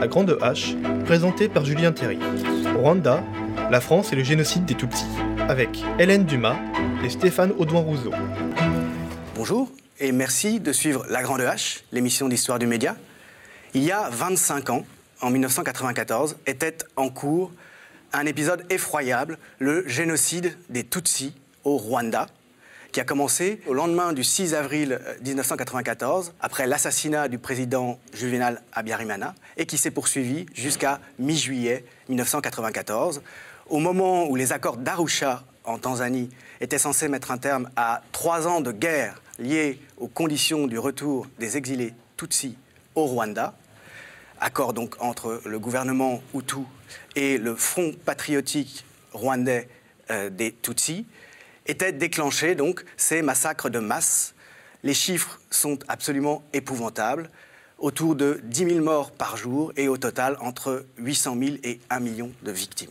[0.00, 2.18] à grande H, présenté par Julien Théry.
[2.74, 3.22] Rwanda,
[3.70, 5.06] la France et le génocide des Tutsis,
[5.48, 6.56] avec Hélène Dumas
[7.02, 8.12] et Stéphane Audouin-Rousseau.
[9.34, 12.96] Bonjour et merci de suivre La Grande H, l'émission d'histoire du média.
[13.72, 14.84] Il y a 25 ans,
[15.22, 17.50] en 1994, était en cours
[18.12, 21.34] un épisode effroyable, le génocide des Tutsis
[21.64, 22.26] au Rwanda,
[22.96, 29.34] qui a commencé au lendemain du 6 avril 1994, après l'assassinat du président Juvenal Abiyarimana,
[29.58, 33.20] et qui s'est poursuivi jusqu'à mi-juillet 1994,
[33.68, 36.30] au moment où les accords d'Arusha en Tanzanie
[36.62, 41.26] étaient censés mettre un terme à trois ans de guerre liés aux conditions du retour
[41.38, 42.56] des exilés Tutsis
[42.94, 43.52] au Rwanda,
[44.40, 46.60] accord donc entre le gouvernement Hutu
[47.14, 49.68] et le Front patriotique rwandais
[50.10, 51.04] euh, des Tutsis,
[51.66, 54.34] étaient déclenchés donc ces massacres de masse.
[54.82, 57.30] Les chiffres sont absolument épouvantables,
[57.78, 62.00] autour de 10 000 morts par jour et au total entre 800 000 et 1
[62.00, 62.90] million de victimes.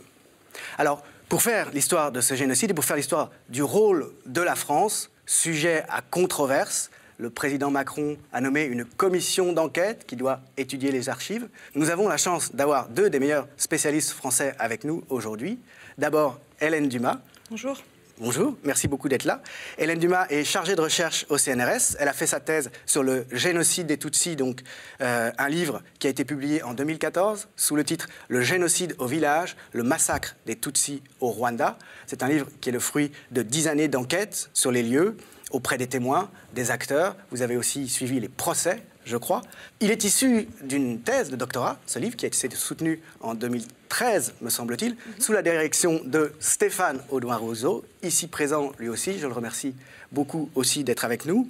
[0.77, 4.55] Alors, pour faire l'histoire de ce génocide et pour faire l'histoire du rôle de la
[4.55, 10.91] France, sujet à controverse, le président Macron a nommé une commission d'enquête qui doit étudier
[10.91, 11.47] les archives.
[11.73, 15.59] Nous avons la chance d'avoir deux des meilleurs spécialistes français avec nous aujourd'hui.
[15.97, 17.19] D'abord, Hélène Dumas.
[17.49, 17.81] Bonjour.
[18.17, 19.41] Bonjour, merci beaucoup d'être là.
[19.77, 21.97] Hélène Dumas est chargée de recherche au CNRS.
[21.99, 24.61] Elle a fait sa thèse sur le génocide des Tutsis, donc
[25.01, 29.05] euh, un livre qui a été publié en 2014 sous le titre Le génocide au
[29.05, 31.77] village, le massacre des Tutsis au Rwanda.
[32.07, 35.17] C'est un livre qui est le fruit de dix années d'enquête sur les lieux,
[35.51, 37.17] auprès des témoins, des acteurs.
[37.31, 39.41] Vous avez aussi suivi les procès, je crois.
[39.79, 44.33] Il est issu d'une thèse de doctorat, ce livre, qui a été soutenu en 2013,
[44.41, 44.97] me semble-t-il, mhm.
[45.19, 49.19] sous la direction de Stéphane Audouin-Rousseau, ici présent lui aussi.
[49.19, 49.75] Je le remercie
[50.11, 51.47] beaucoup aussi d'être avec nous.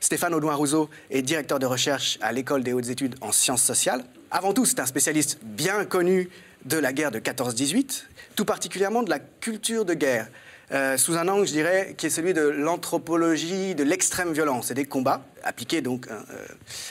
[0.00, 4.04] Stéphane Audouin-Rousseau est directeur de recherche à l'École des hautes études en sciences sociales.
[4.30, 6.28] Avant tout, c'est un spécialiste bien connu
[6.64, 10.28] de la guerre de 14-18, tout particulièrement de la culture de guerre.
[10.72, 14.74] Euh, sous un angle, je dirais, qui est celui de l'anthropologie de l'extrême violence et
[14.74, 16.46] des combats, appliqués donc hein, euh,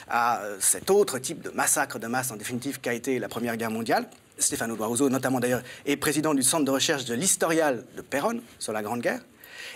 [0.08, 3.70] à cet autre type de massacre de masse, en définitive, qu'a été la Première Guerre
[3.70, 4.08] mondiale.
[4.38, 8.72] Stéphano Barroso, notamment d'ailleurs, est président du centre de recherche de l'historial de Péronne sur
[8.72, 9.20] la Grande Guerre.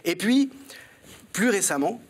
[0.05, 0.51] Et puis,
[1.33, 2.01] plus récemment,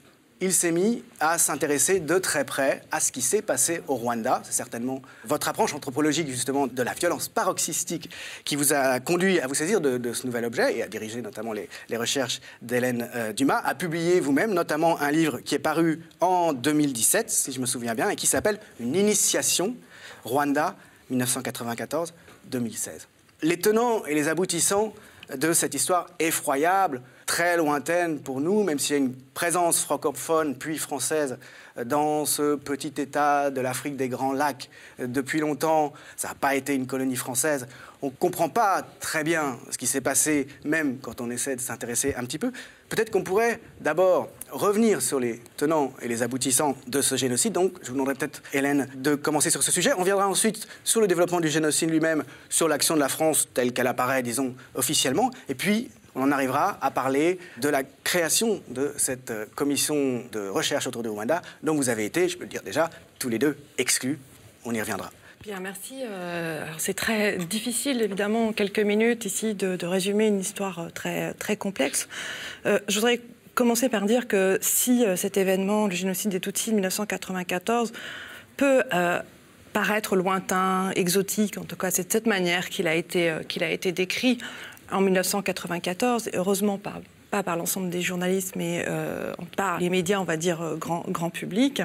[0.41, 4.41] il s'est mis à s'intéresser de très près à ce qui s'est passé au Rwanda.
[4.45, 8.11] C'est certainement votre approche anthropologique justement de la violence paroxystique
[8.45, 11.53] qui vous a conduit à vous saisir de, ce nouvel objet et à diriger notamment
[11.53, 16.55] les, recherches d'Hélène euh, Dumas, à publier vous-même notamment un livre qui est paru en
[16.55, 19.77] 2017, si je me souviens bien, et qui s'appelle Une initiation
[20.25, 20.77] Rwanda
[21.13, 22.13] 1994-2016.
[23.43, 24.95] Les tenants et les aboutissants
[25.37, 30.57] de cette histoire effroyable, très lointaine pour nous, même s'il y a une présence francophone
[30.57, 31.39] puis française
[31.85, 34.69] dans ce petit État de l'Afrique des Grands Lacs
[34.99, 35.93] depuis longtemps.
[36.17, 37.69] Ça n'a pas été une colonie française.
[38.03, 41.61] On ne comprend pas très bien ce qui s'est passé, même quand on essaie de
[41.61, 42.51] s'intéresser un petit peu.
[42.89, 47.53] Peut-être qu'on pourrait d'abord revenir sur les tenants et les aboutissants de ce génocide.
[47.53, 49.93] Donc, je vous demanderai peut-être, Hélène, de commencer sur ce sujet.
[49.97, 53.73] On viendra ensuite sur le développement du génocide lui-même, sur l'action de la France telle
[53.73, 55.31] qu'elle apparaît, disons, officiellement.
[55.49, 60.87] Et puis, on arrivera à parler de la création de cette euh, commission de recherche
[60.87, 63.57] autour de Rwanda, dont vous avez été, je peux le dire déjà, tous les deux
[63.79, 64.19] exclus.
[64.65, 65.11] On y reviendra.
[65.43, 66.03] Bien, merci.
[66.03, 71.33] Euh, c'est très difficile, évidemment, en quelques minutes ici, de, résumer une histoire euh, très,
[71.35, 72.09] très complexe.
[72.65, 73.21] je voudrais
[73.55, 77.93] commencer par dire que si cet événement, le génocide des Tutsis de 1994,
[78.57, 78.83] peut
[79.73, 83.71] paraître lointain, exotique, en tout cas c'est de cette manière qu'il a, été, qu'il a
[83.71, 84.39] été décrit
[84.93, 87.01] en 1994, heureusement pas,
[87.43, 91.31] par l'ensemble des journalistes, mais euh, par les médias, on va dire, euh, grand, grand
[91.31, 91.83] public.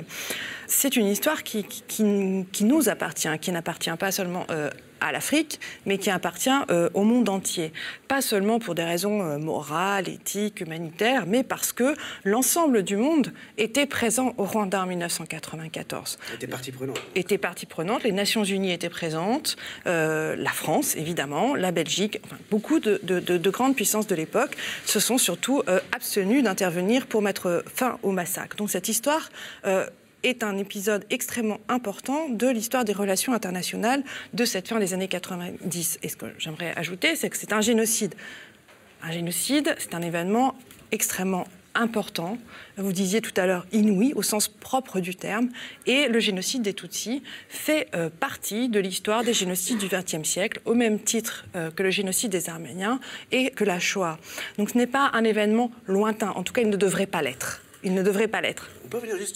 [0.68, 1.66] C'est une histoire qui,
[2.02, 4.70] nous appartient, qui n'appartient pas seulement euh,
[5.06, 7.72] à l'Afrique, mais qui appartient euh, au monde entier.
[8.08, 13.32] Pas seulement pour des raisons euh, morales, éthiques, humanitaires, mais parce que l'ensemble du monde
[13.58, 16.18] était présent au Rwanda en 1994.
[16.34, 17.00] Était partie prenante.
[17.14, 18.04] Était partie prenante.
[18.04, 23.50] Les Nations Unies étaient présentes, euh, la France évidemment, la Belgique, enfin, beaucoup de, de,
[23.50, 28.58] grandes puissances de l'époque se sont surtout abstenues d'intervenir pour mettre fin au massacre.
[28.58, 29.30] Donc cette histoire
[30.26, 35.08] est un épisode extrêmement important de l'histoire des relations internationales de cette fin des années
[35.08, 36.00] 90.
[36.04, 38.16] Et ce que j'aimerais ajouter, c'est que c'est un génocide.
[39.04, 40.56] Un génocide, c'est un événement
[40.92, 41.46] extrêmement
[41.76, 42.38] important,
[42.78, 45.50] vous disiez tout à l'heure inouï au sens propre du terme,
[45.86, 50.62] et le génocide des Tutsis fait euh, partie de l'histoire des génocides du XXe siècle,
[50.66, 53.00] au même titre euh, que le génocide des Arméniens
[53.32, 54.18] et que la Shoah.
[54.58, 57.62] Donc ce n'est pas un événement lointain, en tout cas il ne devrait pas l'être.
[57.84, 58.70] Il ne devrait pas l'être.
[58.86, 59.36] On peut venir juste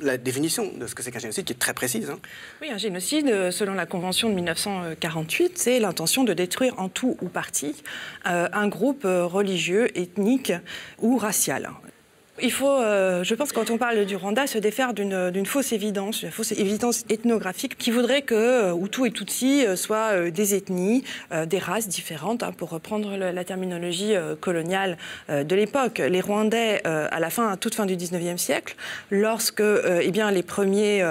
[0.00, 2.10] la définition de ce que c'est qu'un génocide est très précise.
[2.10, 2.18] Hein.
[2.60, 7.16] Oui, un génocide, euh, selon la Convention de 1948, c'est l'intention de détruire en tout
[7.20, 7.82] ou partie
[8.26, 10.52] euh, un groupe religieux, ethnique
[11.00, 11.70] ou racial.
[12.42, 16.22] Il faut, euh, je pense, quand on parle du Rwanda, se défaire d'une fausse évidence,
[16.22, 21.02] une fausse évidence ethnographique qui voudrait que euh, Hutu et Tutsi euh, soient des ethnies,
[21.46, 24.96] des races différentes, hein, pour reprendre la terminologie coloniale
[25.28, 25.98] de l'époque.
[25.98, 28.76] Les Rwandais, à la fin, à toute fin du 19e siècle,
[29.10, 31.04] lorsque eh bien, les premiers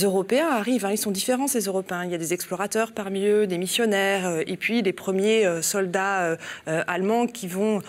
[0.00, 2.04] Européens arrivent, hein, ils sont différents ces Européens.
[2.04, 6.36] Il y a des explorateurs parmi eux, des missionnaires, et puis les premiers soldats
[6.66, 7.82] allemands qui vont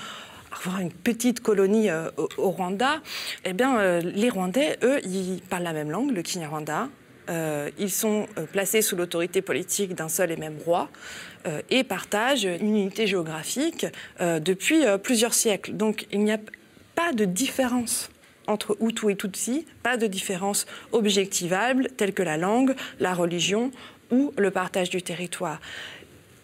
[0.66, 3.02] avoir une petite colonie euh, au, Rwanda,
[3.46, 6.90] eh bien, euh, les Rwandais, eux, ils parlent la même langue, le Kinyarwanda.
[7.30, 10.90] Euh, ils sont placés sous l'autorité politique d'un seul et même roi
[11.70, 13.86] et partagent une unité géographique
[14.20, 15.74] depuis plusieurs siècles.
[15.74, 16.40] Donc il n'y a
[16.94, 18.10] pas de différence
[18.48, 23.72] entre Hutu et Tutsi, pas de différence objectivable telle que la langue, la religion
[24.12, 25.60] ou le partage du territoire.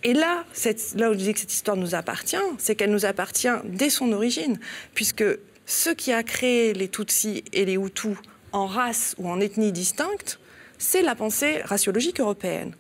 [0.04, 0.44] Et là,
[0.96, 4.12] là où je dis que cette histoire nous appartient, c'est qu'elle nous appartient dès son
[4.12, 4.60] origine,
[4.94, 5.24] puisque
[5.66, 8.18] ce qui a créé les Tutsis et les Hutus
[8.52, 10.40] en race ou en ethnie distincte,
[10.78, 12.74] c'est la pensée raciologique européenne.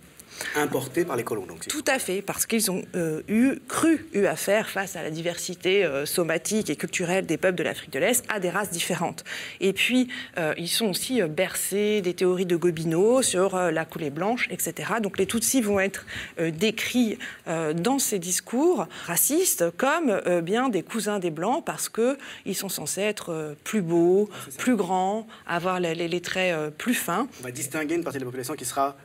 [0.56, 1.68] Importés par les colons, donc.
[1.68, 5.84] Tout à fait, parce qu'ils ont euh, eu, cru eu affaire, face à la diversité
[5.84, 9.24] euh, somatique et culturelle des peuples de l'Afrique de l'Est, à des races différentes.
[9.60, 14.48] Et puis, euh, ils sont aussi bercés des théories de Gobineau sur la coulée blanche,
[14.50, 14.94] etc.
[15.02, 16.06] Donc, les Tutsis vont être
[16.40, 23.02] décrits dans ces discours racistes comme bien des cousins des Blancs, parce qu'ils sont censés
[23.02, 27.28] être plus beaux, ah, plus grands, avoir les, les traits plus fins.
[27.40, 28.96] On va distinguer une partie de la population qui sera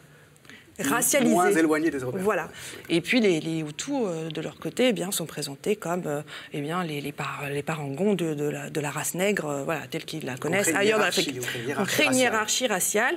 [0.79, 1.33] racialisés.
[1.35, 2.23] Moins éloignés des Européens.
[2.23, 2.49] Voilà.
[2.89, 6.23] Et puis les, les Hutus, euh, de leur côté, eh bien, sont présentés comme euh,
[6.53, 7.15] eh bien, les, les,
[7.51, 10.75] les parangons de, de, la, de, la, race nègre, euh, voilà, telle qu'ils la connaissent
[10.75, 11.09] ailleurs dans.
[11.79, 13.17] On crée une hiérarchie raciale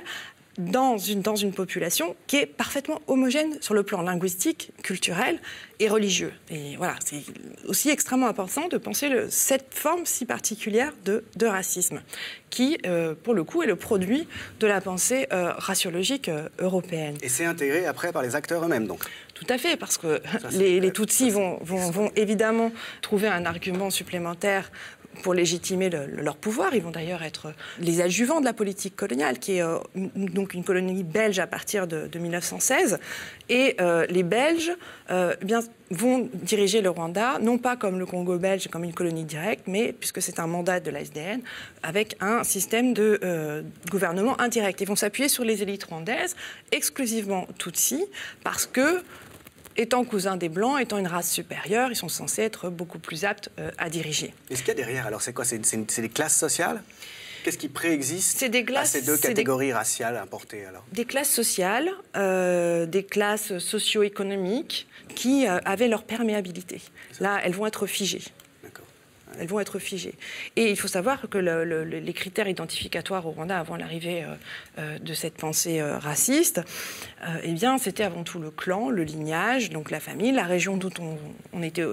[0.58, 5.38] dans une, dans une population qui est parfaitement homogène sur le plan linguistique, culturel
[5.80, 6.32] et religieux.
[6.50, 7.22] Et voilà, c'est
[7.66, 12.02] aussi extrêmement important de penser le, cette forme si particulière de, de racisme,
[12.50, 14.28] qui, euh, pour le coup, est le produit
[14.60, 17.16] de la pensée euh, raciologique euh, européenne.
[17.22, 19.04] Et c'est intégré après par les acteurs eux-mêmes, donc
[19.34, 20.20] tout à fait, parce que
[20.52, 22.70] les, les Tutsis vont, vont, vont, évidemment
[23.00, 24.70] trouver un argument supplémentaire
[25.22, 26.74] pour légitimer leur pouvoir.
[26.74, 30.64] Ils vont d'ailleurs être les adjuvants de la politique coloniale, qui est euh, donc une
[30.64, 32.98] colonie belge à partir de, 1916.
[33.48, 34.72] Et euh, les Belges
[35.10, 35.60] euh, eh bien,
[35.90, 39.92] vont diriger le Rwanda, non pas comme le Congo belge, comme une colonie directe, mais
[39.92, 41.40] puisque c'est un mandat de l'ASDN,
[41.82, 44.80] avec un système de gouvernement indirect.
[44.80, 46.34] Ils vont s'appuyer sur les élites rwandaises,
[46.70, 48.04] exclusivement Tutsi,
[48.42, 49.02] parce que
[49.76, 53.50] étant cousins des Blancs, étant une race supérieure, ils sont censés être beaucoup plus aptes
[53.58, 54.34] euh, à diriger.
[54.50, 56.82] Mais ce qu'il y a derrière, alors c'est quoi C'est des classes sociales?
[57.44, 60.84] Qu'est-ce qui préexiste des à ces deux catégories raciales importées alors?
[60.92, 64.86] Des classes sociales, euh, des classes socio-économiques
[65.16, 66.80] qui euh, avaient leur perméabilité.
[67.20, 68.22] Là, elles vont être figées.
[69.38, 70.14] Elles vont être figées.
[70.56, 74.34] Et il faut savoir que les critères identificatoires au Rwanda avant l'arrivée euh,
[74.78, 76.60] euh, de cette pensée euh, raciste,
[77.44, 80.90] eh bien, c'était avant tout le clan, le lignage, donc la famille, la région d'où
[81.52, 81.84] on, était,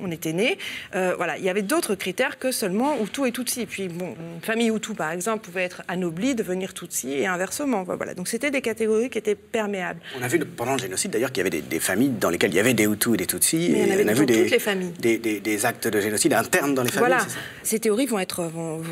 [0.00, 0.58] on était né.
[0.92, 3.60] voilà, il y avait d'autres critères que seulement Hutu et Tutsi.
[3.60, 7.84] Et puis, bon, une famille Hutu, par exemple, pouvait être anoblie, devenir Tutsi, et inversement.
[7.84, 10.00] Voilà, donc c'était des catégories qui étaient perméables.
[10.18, 12.56] On a vu pendant le génocide, d'ailleurs, qu'il y avait des, familles dans lesquelles il
[12.56, 13.72] y avait des Hutus et des Tutsis.
[13.72, 17.08] et on a vu des, actes de génocide internes dans les familles.
[17.08, 17.26] Voilà,
[17.62, 18.82] ces théories vont, être, vont,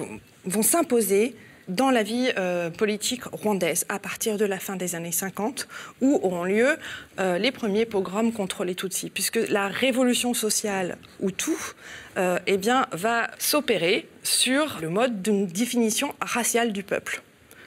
[0.45, 1.35] vont, s'imposer
[1.69, 5.69] dans la vie euh, politique rwandaise à partir de la fin des années 50,
[6.01, 6.77] où auront lieu
[7.19, 11.61] euh, les premiers pogroms contre les Tutsis, puisque la révolution sociale ou tout
[12.17, 17.23] euh, eh bien, va s'opérer sur le mode d'une définition raciale du peuple.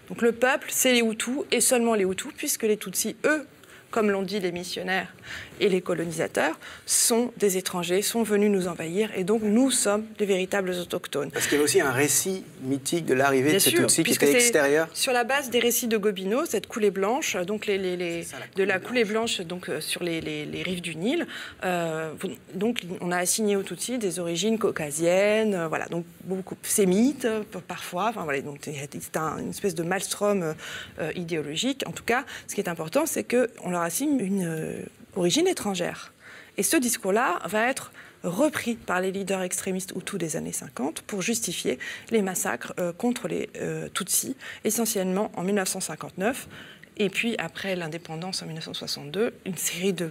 [0.09, 3.47] Donc le peuple, c'est les Hutus et seulement les Hutus, puisque les Tutsis, eux,
[3.89, 5.13] comme l'ont dit les missionnaires
[5.59, 10.25] et les colonisateurs, sont des étrangers, sont venus nous envahir, et donc nous sommes des
[10.25, 11.31] véritables autochtones.
[11.31, 14.33] Parce qu'il y a aussi un récit mythique de l'arrivée de ces Tutsis qui était
[14.33, 14.87] extérieur.
[14.93, 18.79] Sur la base des récits de Gobineau, cette coulée blanche, donc les, les, de la
[18.79, 21.27] coulée blanche, donc euh, sur les, les, rives du Nil,
[21.63, 22.11] euh,
[22.53, 27.27] donc on a assigné aux Tutsis des origines caucasiennes, euh, voilà, donc beaucoup sémites
[27.67, 28.71] parfois, enfin voilà, donc c'est
[29.15, 30.55] une espèce de maelstrom
[31.15, 31.83] idéologique.
[31.85, 36.13] En tout cas, ce qui est important, c'est qu'on leur assigne une origine étrangère.
[36.57, 37.91] Et ce discours-là va être
[38.23, 41.77] repris par les leaders extrémistes Hutus des années 50 pour justifier
[42.09, 46.47] les massacres euh, contre les euh, Tutsis, essentiellement en 1959
[46.97, 50.09] Et puis, après l'indépendance en 1962, une série de,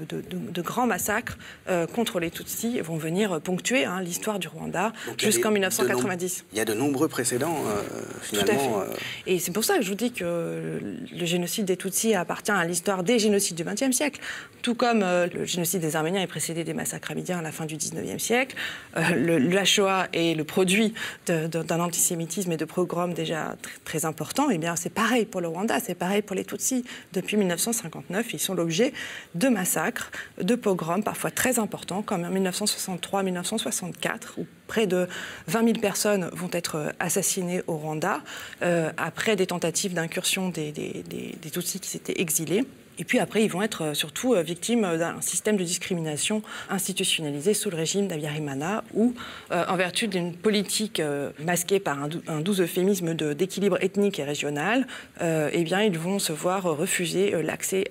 [0.63, 6.45] grands massacres euh, contre les Tutsis vont venir ponctuer hein, l'histoire du Rwanda jusqu'en 1990.
[6.53, 7.83] il y a de nombreux précédents, euh,
[8.23, 8.81] finalement.
[8.81, 8.87] Euh.
[9.27, 10.81] Et c'est pour ça que je vous dis que
[11.13, 14.21] le génocide des Tutsis appartient à l'histoire des génocides du XXe siècle,
[14.63, 17.77] tout comme le génocide des Arméniens est précédé des massacres amidiens à la fin du
[17.77, 18.57] XIXe siècle.
[18.97, 20.95] Le, la Shoah est le produit
[21.27, 24.51] d'un antisémitisme et de pogroms déjà très, très importants.
[24.51, 26.72] Et eh bien, c'est pareil pour le Rwanda, c'est pareil pour les Tutsis
[27.13, 28.33] depuis 1959.
[28.33, 28.93] Ils sont l'objet
[29.35, 30.11] de massacres,
[30.41, 35.07] de pogroms parfois très importants, comme en 1963-1964, où près de
[35.49, 38.23] 20 000 personnes vont être assassinées au Rwanda,
[38.63, 42.65] euh, après des tentatives d'incursion des, des, des Tutsis qui s'étaient exilés.
[43.03, 46.41] Et puis après, ils vont être euh, surtout euh, victimes d'un système de discrimination
[46.71, 49.13] institutionnalisé sous le régime d'Abiyarimana, où,
[49.51, 51.03] euh, en vertu d'une politique
[51.41, 54.87] masquée par un, doux euphémisme d'équilibre ethnique et régional,
[55.21, 57.91] eh bien, ils vont se voir refuser l'accès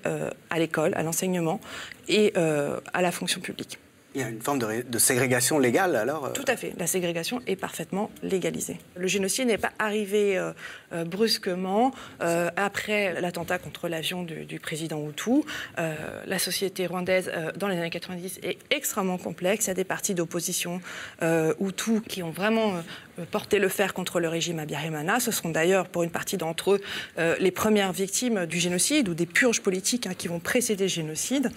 [0.50, 1.60] à l'école, à l'enseignement
[2.08, 3.78] et à la fonction publique.
[4.14, 6.74] Il y a une forme de, ségrégation légale alors euh Tout à fait.
[6.78, 8.78] La ségrégation est parfaitement légalisée.
[8.94, 10.52] Le génocide n'est pas arrivé euh, euh,
[11.06, 15.42] brusquement après l'attentat contre l'avion du, président Hutu.
[15.76, 19.66] la société rwandaise dans les années 90 est extrêmement complexe.
[19.66, 20.80] Il y a des partis d'opposition
[21.22, 22.74] Hutu qui ont vraiment
[23.30, 25.20] porté le fer contre le régime Abiyarimana.
[25.20, 26.80] Ce sont d'ailleurs pour une partie d'entre eux
[27.38, 31.50] les premières victimes du génocide ou des purges politiques hein, qui vont précéder le génocide.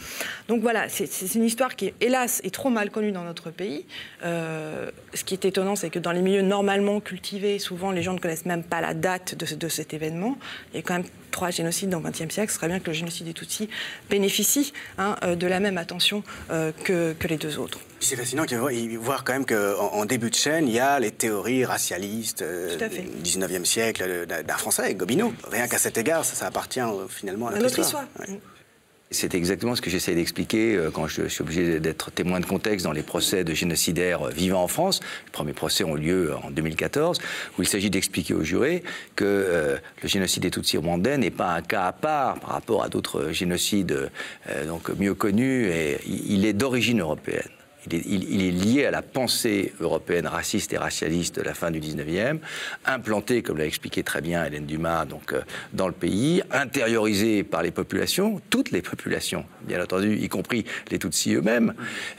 [0.48, 3.86] Donc voilà, c'est une histoire qui, hélas, est trop mal connu dans notre pays.
[4.24, 8.14] Euh, ce qui est étonnant, c'est que dans les milieux normalement cultivés, souvent les gens
[8.14, 10.38] ne connaissent même pas la date de, cet événement.
[10.74, 12.52] Il y a quand même trois génocides dans le XXe siècle.
[12.52, 13.70] Ce serait bien que le génocide des Tutsis
[14.10, 17.80] bénéficie hein, euh, de la même attention euh, que, les deux autres.
[18.00, 19.56] C'est fascinant de voir quand même qu'en
[19.94, 24.94] en début de chaîne, il y a les théories racialistes du XIXe siècle d'un Français,
[24.94, 25.34] Gobineau.
[25.50, 28.06] Rien qu'à cet égard, ça, appartient finalement à notre, histoire.
[29.12, 32.86] C'est exactement ce que j'essaie d'expliquer euh, quand je suis obligé d'être témoin de contexte
[32.86, 35.00] dans les procès de génocidaires euh, vivants en France.
[35.26, 37.20] Les premiers procès ont lieu en 2014,
[37.58, 38.84] où il s'agit d'expliquer aux jurés
[39.16, 42.84] que euh, le génocide des Tutsis rwandais n'est pas un cas à part par rapport
[42.84, 44.10] à d'autres génocides
[44.68, 47.50] donc mieux connus, et il est d'origine européenne
[47.92, 52.40] il est, lié à la pensée européenne raciste et racialiste de la fin du 19e,
[52.86, 55.42] implanté, comme l'a expliqué très bien Hélène Dumas, donc, euh,
[55.74, 61.00] dans le pays, intériorisé par les populations, toutes les populations, bien entendu, y compris les
[61.00, 61.74] Tutsis eux-mêmes,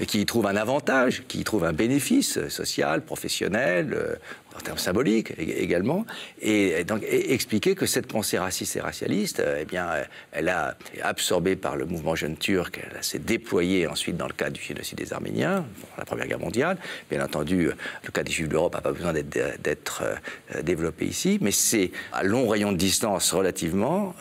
[0.07, 4.17] qui y trouvent un avantage, qui y trouvent un bénéfice social, professionnel, euh,
[4.57, 6.07] en termes symboliques également,
[6.41, 10.77] et donc expliquer que cette pensée raciste et racialiste, euh, eh bien, euh, elle a
[11.03, 14.99] absorbée par le mouvement jeune turc, elle s'est déployée ensuite dans le cadre du génocide
[14.99, 15.65] des Arméniens,
[15.99, 16.79] la Première Guerre mondiale.
[17.11, 17.71] Bien entendu,
[18.05, 22.23] le cas des Juifs d'Europe n'a pas besoin d'être euh, développé ici, mais c'est à
[22.23, 24.15] long rayon de distance relativement.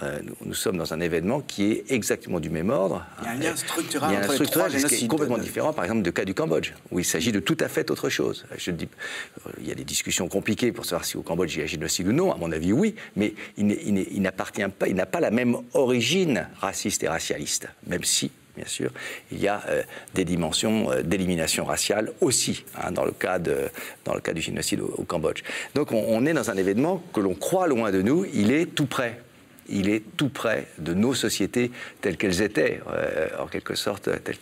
[0.43, 3.05] Nous, sommes dans un événement qui est exactement du même ordre.
[3.21, 5.73] Il y a un lien structural, il y a un entre qui est complètement différent,
[5.73, 8.45] par exemple, du cas du Cambodge, où il s'agit de tout à fait autre chose.
[8.57, 8.87] Je dis,
[9.59, 12.07] il y a des discussions compliqué pour savoir si au Cambodge il y a génocide
[12.07, 12.31] ou non.
[12.31, 17.03] À mon avis, oui, mais il n'appartient pas, il n'a pas la même origine raciste
[17.03, 18.91] et racialiste, même si bien sûr,
[19.33, 24.41] il y a euh, des dimensions euh, d'élimination raciale aussi hein, dans, le cas du
[24.41, 25.43] génocide au, Cambodge.
[25.73, 28.67] Donc on, on, est dans un événement que l'on croit loin de nous, il est
[28.67, 29.19] tout près
[29.69, 34.37] il est tout près de nos sociétés telles qu'elles étaient, euh, en quelque sorte, telles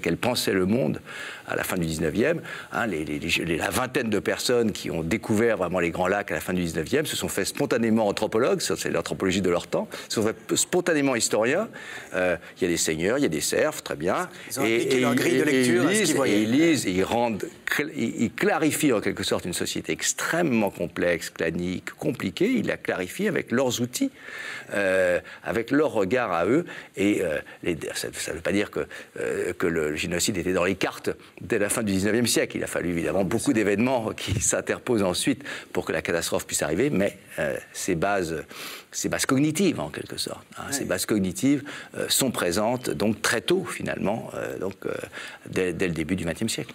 [0.00, 1.00] qu'elles, pensaient le monde
[1.48, 2.38] à la fin du 19e.
[2.72, 6.52] Hein, la vingtaine de personnes qui ont découvert vraiment les Grands Lacs à la fin
[6.52, 10.56] du 19e se sont fait spontanément anthropologues, c'est l'anthropologie de leur temps, se sont fait
[10.56, 11.68] spontanément historiens.
[12.14, 14.28] Euh, il y a des seigneurs, il y a des serfs, très bien.
[14.50, 17.44] Ils ont et, leur grille de lecture ils lisent, et ils lisent, et ils rendent,
[17.96, 22.50] ils clarifient en quelque sorte une société extrêmement complexe, clanique, compliquée.
[22.50, 24.10] Ils la clarifient avec leurs outils.
[24.74, 26.66] Euh, avec leur regard à eux.
[26.96, 27.38] Et euh,
[27.94, 28.86] ça ne veut pas dire que,
[29.52, 32.56] que le génocide était dans les cartes dès la fin du 19e siècle.
[32.56, 35.42] Il a fallu évidemment beaucoup d'événements qui s'interposent ensuite
[35.72, 37.18] pour que la catastrophe puisse arriver, mais
[37.72, 38.44] ces bases
[38.90, 40.46] ces bases cognitives en quelque sorte.
[40.56, 40.64] Hein.
[40.70, 41.62] Ces bases cognitives
[42.08, 44.30] sont présentes donc très tôt finalement,
[44.60, 44.74] donc
[45.48, 46.74] dès, le début du XXe siècle.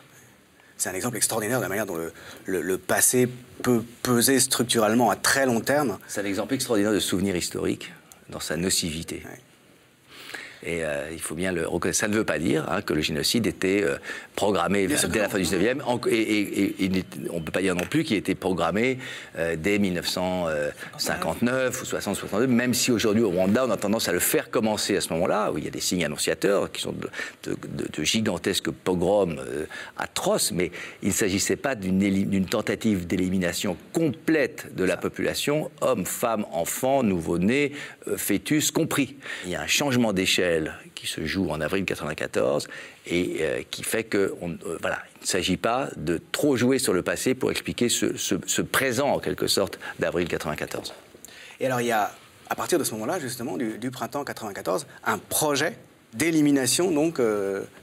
[0.77, 1.97] C'est un exemple extraordinaire de la manière dont
[2.45, 3.29] le, passé
[3.61, 5.97] peut peser structurellement à très long terme.
[6.07, 7.93] C'est un exemple extraordinaire de souvenir historique
[8.29, 9.23] dans sa nocivité.
[10.65, 11.99] Et il faut bien le reconnaître.
[11.99, 13.83] Ça ne veut pas dire hein, que le génocide était
[14.35, 15.81] programmé dès la fin du 19e.
[16.09, 18.97] Et, on ne peut pas dire non plus qu'il était programmé
[19.57, 24.19] dès 1959 ou 60, 62, même si aujourd'hui au Rwanda, on a tendance à le
[24.19, 27.09] faire commencer à ce moment-là, où il y a des signes annonciateurs qui sont de,
[28.03, 29.39] gigantesques pogroms
[29.97, 36.45] atroces, mais il ne s'agissait pas d'une tentative d'élimination complète de la population, hommes, femmes,
[36.51, 37.73] enfants, nouveau-nés,
[38.07, 39.15] euh, fœtus compris.
[39.45, 40.52] Il y a un changement d'échelle
[40.95, 42.67] qui se joue en avril 1994
[43.07, 46.79] et euh, qui fait que on, euh, voilà, il ne s'agit pas de trop jouer
[46.79, 50.93] sur le passé pour expliquer ce, présent en quelque sorte d'avril 1994.
[51.59, 52.11] Et alors il y a
[52.49, 55.77] à partir de ce moment-là justement du, printemps 1994 un projet
[56.13, 57.19] d'élimination donc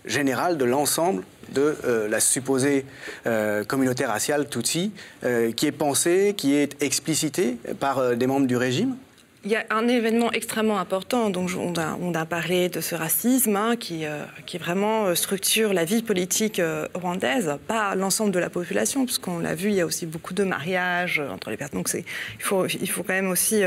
[0.04, 2.84] générale de l'ensemble de euh, la supposée
[3.26, 4.92] euh, communauté raciale Tutsi,
[5.24, 8.96] euh, qui est pensée, qui est explicitée par des membres du régime
[9.44, 13.76] il y a un événement extrêmement important, donc on a, parlé de ce racisme hein,
[13.76, 14.04] qui,
[14.46, 16.60] qui vraiment structure la vie politique
[16.94, 20.44] rwandaise, pas l'ensemble de la population, puisqu'on l'a vu, il y a aussi beaucoup de
[20.44, 21.78] mariages entre les personnes.
[21.78, 22.04] Donc il
[22.38, 23.62] faut, il faut quand même aussi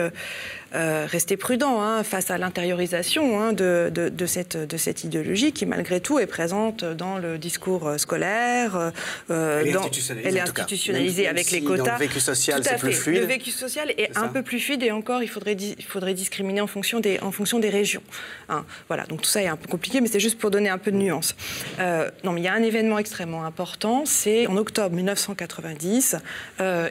[0.76, 5.68] euh, rester prudent hein, face à l'intériorisation hein, de, de, cette, de cette idéologie qui,
[5.68, 8.92] malgré tout, est présente dans le discours euh, scolaire.
[9.30, 11.94] Euh, elle est institutionnalisée, elle est institutionnalisée avec les quotas.
[11.94, 13.22] le vécu social, c'est plus fluide.
[13.22, 16.62] Le vécu social est, un peu plus fluide et encore, il faudrait, il faudrait discriminer
[16.62, 18.04] en fonction des, en fonction des régions.
[18.50, 18.66] Hein.
[18.88, 20.92] Voilà, donc tout ça est un peu compliqué, mais c'est juste pour donner un peu
[20.92, 21.36] de nuance.
[21.80, 26.16] non, mais il y a un événement extrêmement important, c'est en octobre 1990,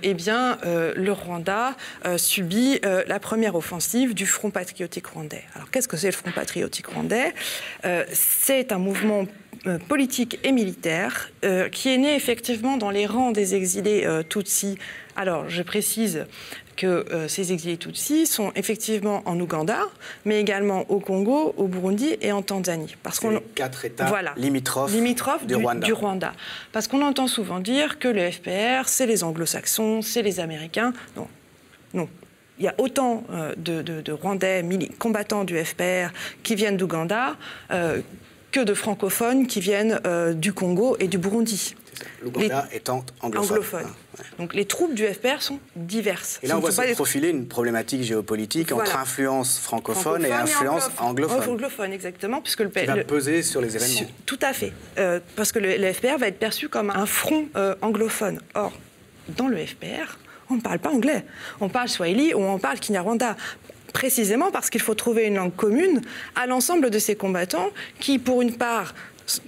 [0.03, 1.75] eh bien, le Rwanda
[2.17, 3.72] subit la première offensive
[4.14, 5.45] du Front patriotique rwandais.
[5.55, 7.33] Alors qu'est-ce que c'est le Front patriotique rwandais?
[7.87, 9.25] Euh, C'est un mouvement
[9.67, 14.76] euh, politique et militaire euh, qui est né effectivement dans les rangs des exilés Tutsis.
[15.17, 16.26] Alors je précise
[16.76, 19.81] que ces exilés Tutsis sont effectivement en Ouganda,
[20.25, 22.97] mais également au Congo, au Burundi et en Tanzanie.
[23.02, 25.87] Parce qu'on quatre États limitrophes, du, Rwanda.
[25.87, 26.33] du, Rwanda.
[26.73, 30.93] Parce qu'on entend souvent dire que le FPR, c'est les Anglo-Saxons, c'est les Américains.
[31.17, 31.29] Non,
[31.95, 32.09] non
[32.62, 34.64] il y a autant euh, de, Rwandais
[35.00, 36.12] combattants du FPR
[36.45, 37.37] qui viennent d'Ouganda
[37.73, 38.00] euh,
[38.52, 41.75] que de francophones qui viennent euh, du Congo et du Burundi.
[42.23, 43.87] L'Ouganda étant anglophone.
[44.38, 46.38] Donc les troupes du FPR sont diverses.
[46.42, 51.50] Et là, on voit se profiler une problématique géopolitique entre influence francophone, et influence anglophone.
[51.50, 52.40] Anglophone, exactement.
[52.40, 54.09] Puisque le, qui va peser sur les événements.
[54.25, 54.73] tout à fait.
[55.35, 57.49] parce que le, FPR va être perçu comme un front
[57.81, 58.40] anglophone.
[58.54, 58.73] Or,
[59.37, 60.19] dans le FPR,
[60.52, 61.25] on ne parle pas anglais.
[61.61, 63.37] On parle swahili ou on parle kinyarwanda
[63.92, 66.00] précisément parce qu'il faut trouver une langue commune
[66.35, 68.94] à l'ensemble de ces combattants qui, pour une part,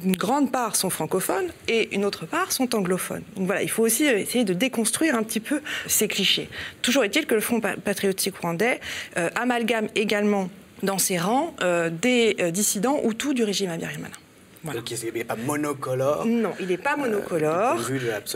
[0.05, 3.23] une grande part sont francophones et une autre part sont anglophones.
[3.37, 6.49] Donc voilà, il faut aussi essayer de déconstruire un petit peu ces clichés.
[6.83, 8.81] Toujours est-il que le Front patriotique rwandais
[9.17, 10.49] euh, amalgame également
[10.83, 14.15] dans ses rangs euh, des euh, dissidents tout du régime Abiyarimana.
[14.63, 14.81] Voilà.
[14.81, 16.25] Donc il n'est pas monocolore.
[16.25, 17.77] Non, il n'est pas monocolore.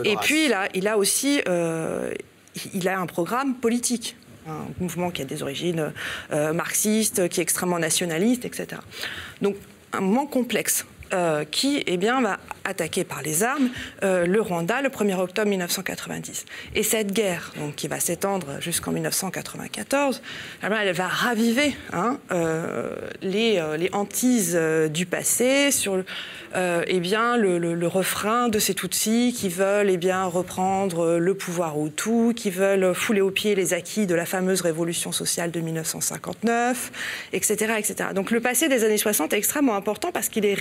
[0.03, 1.41] et puis il a, il a aussi
[2.73, 4.15] il a un programme politique
[4.47, 5.93] un mouvement qui a des origines
[6.31, 8.81] euh, marxistes, qui est extrêmement nationaliste, etc.
[9.41, 9.55] Donc
[9.93, 10.85] un mouvement complexe.
[11.11, 13.69] Euh, qui eh bien, va attaquer par les armes
[14.03, 16.45] euh, le Rwanda le 1er octobre 1990.
[16.75, 20.21] Et cette guerre, donc, qui va s'étendre jusqu'en 1994,
[20.61, 22.19] eh elle va raviver hein,
[23.23, 24.55] les, les, hantises
[24.91, 26.03] du passé sur
[26.55, 31.75] euh, eh bien, le, refrain de ces Tutsis qui veulent eh bien, reprendre le pouvoir
[31.79, 36.91] Hutu, qui veulent fouler aux pieds les acquis de la fameuse révolution sociale de 1959,
[37.33, 37.73] etc.
[37.77, 38.09] etc.
[38.15, 40.55] Donc le passé des années 60 est extrêmement important parce qu'il est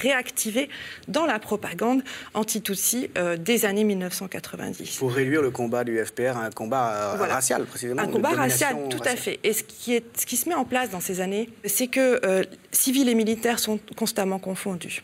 [1.08, 2.02] dans la propagande
[2.34, 4.96] anti-Tutsi euh, des années 1990.
[4.96, 8.02] Pour réduire le combat du FPR à un combat euh, racial, précisément.
[8.02, 9.40] Un combat racial, tout à fait.
[9.44, 12.20] Et ce qui, est, ce qui se met en place dans ces années, c'est que
[12.72, 15.02] civils et militaires sont constamment confondus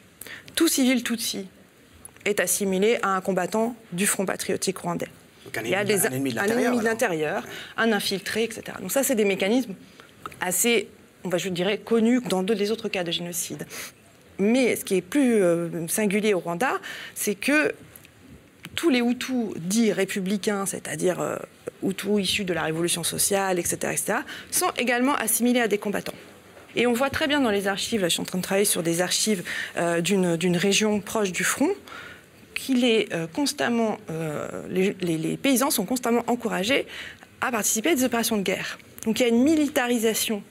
[0.54, 1.46] tout civil Tutsi
[2.24, 5.08] est assimilé à un combattant du Front patriotique rwandais.
[5.62, 8.62] il y a des, un ennemi de l'intérieur, un infiltré, etc.
[8.80, 9.74] Donc ça, c'est des mécanismes
[10.40, 10.88] assez,
[11.24, 13.66] on va, je dirais, connus dans les autres cas de génocide.
[14.38, 16.80] Mais ce qui est plus euh, singulier au Rwanda,
[17.14, 17.72] c'est que
[18.74, 21.36] tous les Hutus dits républicains, c'est-à-dire euh,
[21.82, 24.18] Hutus issus de la révolution sociale, etc., etc.,
[24.50, 26.14] sont également assimilés à des combattants.
[26.76, 28.64] Et on voit très bien dans les archives, là je suis en train de travailler
[28.64, 29.44] sur des archives
[29.76, 31.70] euh, d'une région proche du front,
[32.54, 36.86] qu'il est constamment, euh, les, paysans sont constamment encouragés
[37.40, 38.78] à participer à des opérations de guerre.
[39.04, 40.42] Donc il y a une militarisation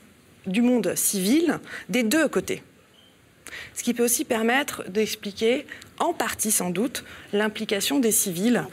[0.46, 2.62] du monde civil des deux côtés.
[3.74, 5.66] Ce qui peut aussi permettre d'expliquer,
[6.00, 8.66] en partie sans doute, l'implication des civils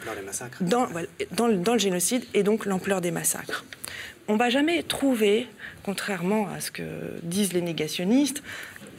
[0.61, 0.89] dans,
[1.33, 3.65] dans, le génocide et donc l'ampleur des massacres.
[4.29, 5.49] On ne va jamais trouver,
[5.83, 6.83] contrairement à ce que
[7.23, 8.43] disent les négationnistes,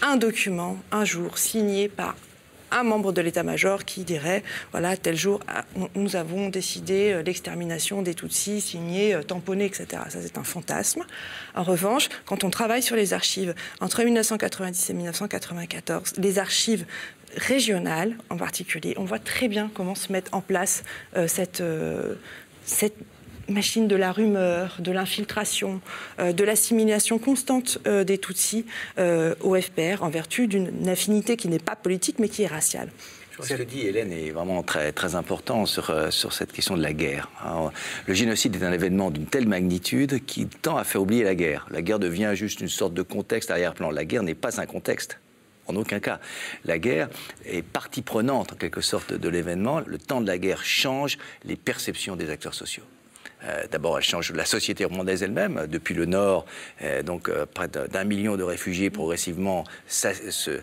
[0.02, 2.16] un document, un jour, signé par
[2.72, 8.02] un membre de l'état-major qui dirait voilà, tel jour, ah, nous avons décidé euh, l'extermination
[8.02, 10.04] des Tutsis, signé, euh, tamponné, etc.
[10.10, 11.04] Ça, c'est un fantasme.
[11.56, 16.86] En revanche, quand on travaille sur les archives entre 1990 et 1994, les archives
[17.36, 20.84] régionales en particulier, on voit très bien comment se mettre en place
[21.16, 21.64] euh, cette,
[22.66, 22.96] cette
[23.54, 25.82] machine de la rumeur, de l'infiltration,
[26.20, 28.66] euh, de l'assimilation constante euh, des Tutsis
[28.98, 32.90] euh, au FPR en vertu d'une affinité qui n'est pas politique mais qui est raciale.
[33.42, 36.94] Ce que dit Hélène est vraiment très, très important sur, sur cette question de la
[36.94, 37.32] guerre.
[38.06, 41.66] le génocide est un événement d'une telle magnitude qui tend à faire oublier la guerre.
[41.72, 43.90] La guerre devient juste une sorte de contexte arrière-plan.
[43.90, 45.18] La guerre n'est pas un contexte.
[45.68, 46.20] En aucun cas.
[46.66, 47.10] La guerre
[47.46, 49.80] est partie prenante, en quelque sorte, de l'événement.
[49.80, 52.84] Le temps de la guerre change les perceptions des acteurs sociaux.
[53.46, 55.68] Euh, d'abord, elle change la société rwandaise elle-même.
[55.68, 56.46] Depuis le nord,
[56.82, 59.64] euh, donc euh, près d'un million de réfugiés progressivement,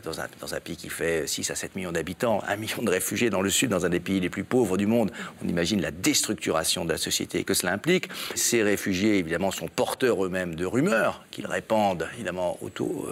[0.05, 0.21] dans,
[0.55, 3.51] un, pays qui fait 6 à 7 millions d'habitants, un million de réfugiés dans le
[3.51, 5.11] sud, dans un des pays les plus pauvres du monde.
[5.45, 8.09] On imagine la déstructuration de la société que cela implique.
[8.35, 13.09] Ces réfugiés, évidemment, sont porteurs eux-mêmes de rumeurs qu'ils répandent, évidemment, autour,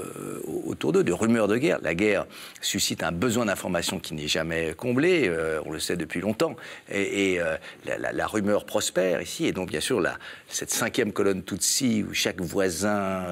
[0.66, 1.78] autour d'eux, de rumeurs de guerre.
[1.82, 2.26] La guerre
[2.60, 5.30] suscite un besoin d'information qui n'est jamais comblé,
[5.64, 6.56] on le sait depuis longtemps,
[6.90, 7.38] et,
[7.86, 9.46] la, rumeur prospère ici.
[9.56, 10.02] Donc, bien sûr,
[10.48, 13.24] cette cinquième colonne Tutsi, où chaque voisin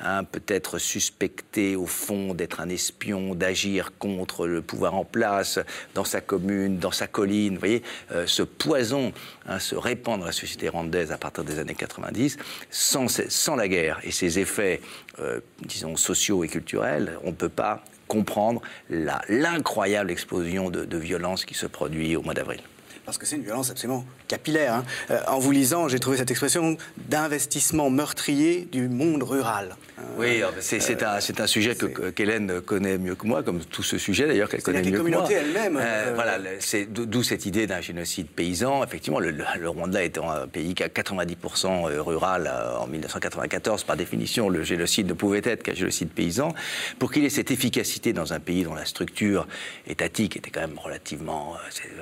[0.00, 5.58] euh, peut être suspecté, au fond, d'être un espion, d'agir contre le pouvoir en place,
[5.94, 9.12] dans sa commune, dans sa colline, vous voyez, euh, ce poison
[9.46, 12.38] hein, se répand dans la société rwandaise à partir des années 90,
[12.70, 14.80] sans, la guerre et ses effets,
[15.18, 21.54] euh, disons, sociaux et culturels, on ne peut pas comprendre l'incroyable explosion de violence qui
[21.54, 22.62] se produit au mois d'avril.
[23.06, 24.74] Parce que c'est une violence absolument capillaire.
[24.74, 24.84] Hein.
[25.10, 26.76] Euh, en vous lisant, j'ai trouvé cette expression
[27.08, 29.76] d'investissement meurtrier du monde rural.
[30.18, 33.98] Oui, euh, c'est un, un, sujet que qu'Hélène connaît mieux que moi, comme tout ce
[33.98, 35.26] sujet d'ailleurs qu'elle connaît mieux que moi.
[35.30, 35.78] elle-même.
[35.80, 38.84] Euh, voilà, c'est d'où cette idée d'un génocide paysan.
[38.84, 39.34] Effectivement, le,
[39.64, 45.14] Rwanda étant un pays qui a 90% rural en 1994, par définition, le génocide ne
[45.14, 46.54] pouvait être qu'un génocide paysan.
[46.98, 49.46] Pour qu'il ait cette efficacité dans un pays dont la structure
[49.86, 51.56] étatique était quand même relativement,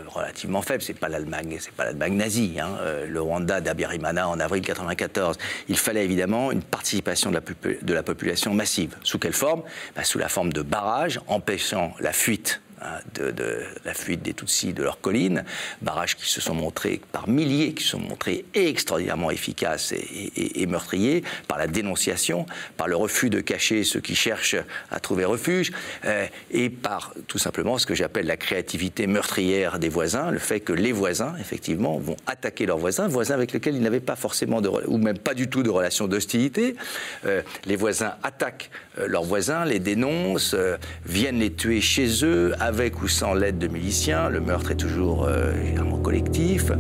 [0.09, 2.59] relativement faible, c'est pas l'Allemagne, c'est pas l'Allemagne nazie.
[2.61, 2.77] Hein.
[3.09, 5.37] Le Rwanda d'Abiyarimana en avril 1994.
[5.69, 7.43] Il fallait évidemment une participation de la,
[7.83, 8.97] de la population massive.
[9.03, 9.63] Sous quelle forme?
[9.95, 14.75] Bah, Sous la forme de barrages empêchant la fuite Hein, de, la fuite des Tutsis
[14.75, 15.45] de leurs collines,
[15.81, 21.23] barrages qui se sont montrés par milliers, qui se sont montrés extraordinairement efficaces et, meurtriers
[21.49, 22.45] par la dénonciation,
[22.77, 24.57] par le refus de cacher ceux qui cherchent
[24.91, 25.73] à trouver refuge,
[26.05, 30.61] euh, et par tout simplement ce que j'appelle la créativité meurtrière des voisins, le fait
[30.61, 34.61] que les voisins, effectivement, vont attaquer leurs voisins, voisins avec lesquels ils n'avaient pas forcément,
[34.61, 36.77] de, ou même pas du tout de relation d'hostilité.
[37.25, 40.57] Euh, les voisins attaquent euh, leurs voisins, les dénoncent,
[41.07, 42.53] viennent les tuer chez eux,
[43.03, 44.29] ou sans l'aide de miliciens.
[44.29, 45.53] Le meurtre est toujours euh,
[46.03, 46.71] collectif.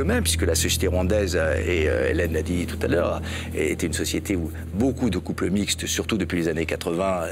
[0.00, 3.22] Même, puisque la société rwandaise, euh, et euh, Hélène l'a dit tout à l'heure,
[3.54, 7.26] était une société où beaucoup de couples mixtes, surtout depuis les années 80,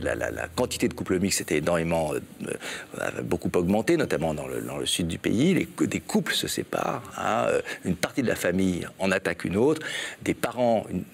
[0.00, 5.18] la, quantité de couples mixtes était énormément, euh, beaucoup augmenté, notamment dans le, sud du
[5.18, 5.68] pays.
[5.80, 7.46] Des couples se séparent, hein,
[7.84, 9.86] une partie de la famille en attaque une autre,
[10.22, 11.04] des parents, une,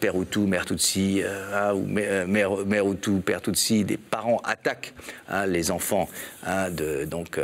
[0.00, 1.22] père Hutu, mère Tutsi,
[1.54, 4.94] hein, ou mère, Hutu, père Tutsi, des parents attaquent
[5.28, 6.08] hein, les enfants
[7.06, 7.40] donc,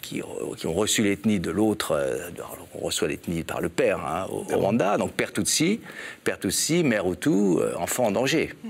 [0.00, 2.30] qui, ont reçu l'ethnie de l'autre euh,
[2.74, 5.80] on reçoit l'ethnie par le père hein, au, Rwanda, donc père Tutsi,
[6.22, 8.52] père Tutsi, mère Hutu, euh, enfant en danger.
[8.62, 8.68] Mm.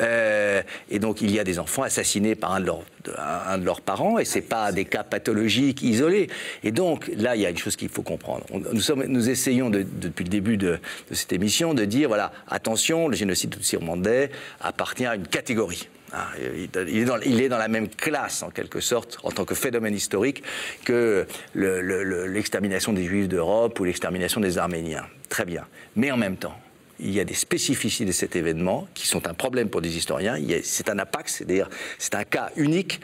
[0.00, 2.82] Euh, et donc il y a des enfants assassinés par un de leurs,
[3.18, 6.28] un de leurs parents, et c'est pas des cas pathologiques isolés.
[6.64, 8.44] Et donc là, il y a une chose qu'il faut comprendre.
[8.52, 10.78] nous, sommes, nous essayons depuis le début de,
[11.12, 15.88] cette émission de dire voilà, attention, le génocide tutsi rwandais appartient à une catégorie.
[16.12, 20.42] Ah, il, est dans, la même classe, en quelque sorte, en tant que phénomène historique,
[20.84, 25.06] que l'extermination des Juifs d'Europe ou l'extermination des Arméniens.
[25.28, 25.66] Très bien.
[25.96, 26.56] Mais en même temps,
[27.00, 30.38] il y a des spécificités de cet événement qui sont un problème pour des historiens.
[30.62, 33.00] C'est un apax, c'est-à-dire c'est un cas unique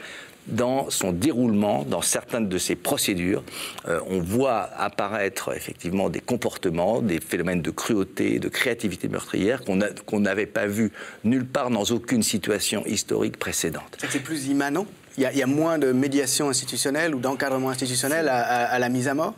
[0.46, 3.42] dans son déroulement, dans certaines de ses procédures,
[3.88, 10.20] euh, on voit apparaître effectivement des comportements, des phénomènes de cruauté, de créativité meurtrière qu'on
[10.20, 10.92] n'avait pas vu
[11.24, 13.98] nulle part dans aucune situation historique précédente.
[14.08, 14.86] C'est plus immanent?
[15.18, 19.34] Il y, a, moins de médiation institutionnelle ou d'encadrement institutionnel à, la mise à mort?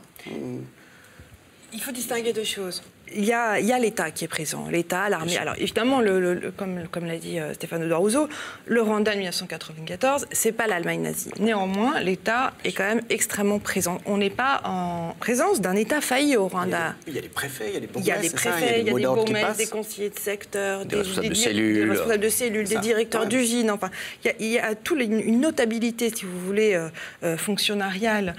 [1.73, 2.81] Il faut distinguer deux choses
[3.17, 5.37] il y a, l'État qui est présent, l'État, l'armée.
[5.37, 8.29] Alors évidemment, le, comme, comme l'a dit euh, Stéphane Rousseau,
[8.67, 11.31] le Rwanda de 1994, c'est pas l'Allemagne nazie.
[11.39, 14.01] Néanmoins, l'État est quand même extrêmement présent.
[14.07, 16.95] On n'est pas en présence d'un État failli au Rwanda.
[17.07, 18.81] Il y a des préfets, il y a des bourgmestres, il y a des préfets,
[18.81, 22.23] il y a des bourgmestres, des conseillers de secteur, des, responsables de cellules, des, responsables
[22.23, 23.71] de cellules, des directeurs d'usines.
[23.71, 23.91] Enfin,
[24.25, 26.89] il y a, il une notabilité, si vous voulez, euh,
[27.23, 28.35] euh, fonctionnariale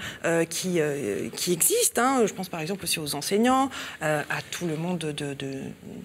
[0.48, 0.80] qui,
[1.34, 1.98] qui existe.
[1.98, 2.22] Hein.
[2.26, 5.34] Je pense par exemple aussi aux enseignants, à tous le monde de,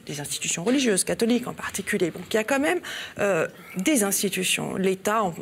[0.06, 2.12] des institutions religieuses, catholiques en particulier.
[2.12, 2.80] Donc il y a quand même
[3.19, 3.47] euh,
[3.78, 5.34] des institutions, l'État en,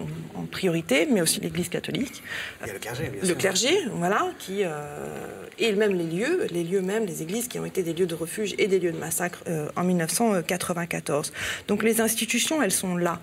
[0.51, 2.23] priorité, mais aussi l'Église catholique.
[2.61, 3.29] Il y a le clergé, bien sûr.
[3.29, 7.59] Le clergé, voilà, qui, euh, et même les lieux, les lieux même, les églises qui
[7.59, 11.31] ont été des lieux de refuge et des lieux de massacre euh, en 1994.
[11.67, 13.19] Donc les institutions, elles sont là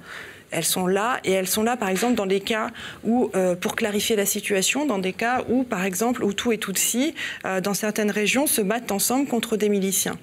[0.56, 2.70] elles sont là et elles sont là par exemple dans des cas
[3.04, 6.72] où, euh, pour clarifier la situation, dans des cas où par exemple tout et tout
[6.74, 7.14] si,
[7.44, 10.16] euh, dans certaines régions, se battent ensemble contre des miliciens.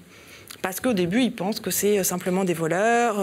[0.64, 3.20] Parce qu'au début, ils pensent que c'est euh, simplement des voleurs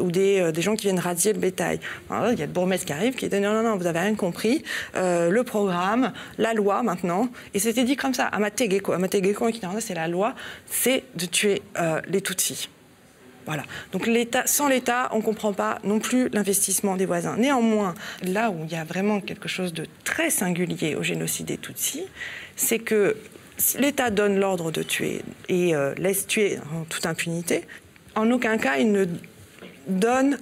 [0.00, 1.80] ou des, des, gens qui viennent radier le bétail.
[2.10, 4.14] il y a le bourgmestre qui arrive qui dit non, non, non, vous avez rien
[4.14, 4.62] compris.
[4.94, 9.50] le programme, la loi maintenant, et c'était dit comme ça, à Amategeko, Amategeko,
[9.80, 10.34] c'est la loi,
[10.66, 11.60] c'est de tuer
[12.08, 12.68] les Tutsis.
[13.92, 14.08] Donc
[14.46, 17.36] sans l'État, on ne comprend pas non plus l'investissement des voisins.
[17.36, 21.58] Néanmoins, là où il y a vraiment quelque chose de très singulier au génocide des
[21.58, 22.04] Tutsis,
[22.56, 23.16] c'est que
[23.56, 27.64] si l'État donne l'ordre de tuer et euh, laisse tuer en toute impunité,
[28.14, 29.06] en aucun cas il ne
[29.86, 30.38] donne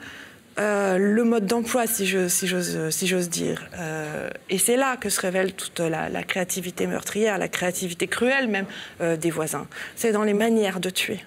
[0.58, 3.68] euh, le mode d'emploi, si j'ose dire.
[3.78, 8.66] Euh, et c'est là que se révèle toute la, créativité meurtrière, la créativité cruelle même
[9.00, 9.66] des voisins.
[9.96, 11.20] C'est dans les manières de tuer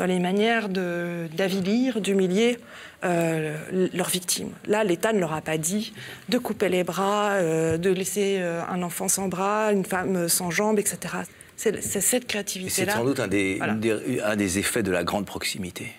[0.00, 2.56] dans les manières d'avilir, d'humilier
[3.04, 4.52] euh, leurs victimes.
[4.66, 5.92] Là, l'État ne leur a pas dit
[6.30, 10.50] de couper les bras, euh, de laisser euh, un enfant sans bras, une femme sans
[10.50, 11.16] jambes, etc.
[11.54, 12.92] C'est cette créativité-là.
[12.92, 15.92] C'est sans doute un des, un des effets de la grande proximité.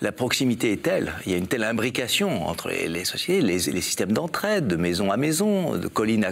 [0.00, 4.12] La, proximité est telle, il y a une telle imbrication entre les, sociétés, les, systèmes
[4.12, 6.26] d'entraide, de maison à maison, de colline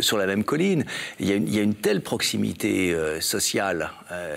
[0.00, 0.84] sur la même colline.
[1.20, 4.36] Il y a une, telle proximité euh, sociale euh,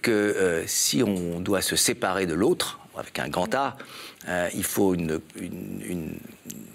[0.00, 3.76] que euh, si on doit se séparer de l'autre, avec un grand A,
[4.54, 5.20] il faut une,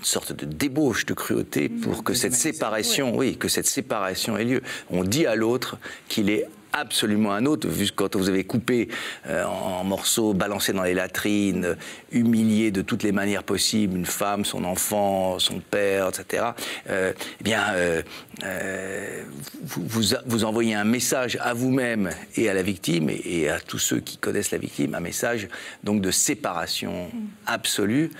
[0.01, 4.61] sorte de débauche de cruauté pour que cette séparation, oui, que cette séparation ait lieu.
[4.89, 8.89] On dit à l'autre qu'il est absolument un autre, vu quand vous avez coupé
[9.27, 11.75] euh, en, morceaux, balancé dans les latrines,
[12.11, 16.51] humilié de toutes les manières possibles une femme, son enfant, son père, etc.
[16.89, 18.01] Euh, eh bien, euh,
[19.63, 23.99] vous, vous, envoyez un message à vous-même et à la victime et, à tous ceux
[23.99, 25.47] qui connaissent la victime, un message
[25.83, 27.09] donc de séparation
[27.45, 28.11] absolue.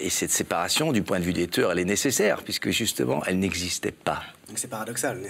[0.00, 3.38] et cette séparation, du point de vue des tueurs, elle est nécessaire puisque justement, elle
[3.38, 4.22] n'existait pas.
[4.54, 5.20] C'est paradoxal.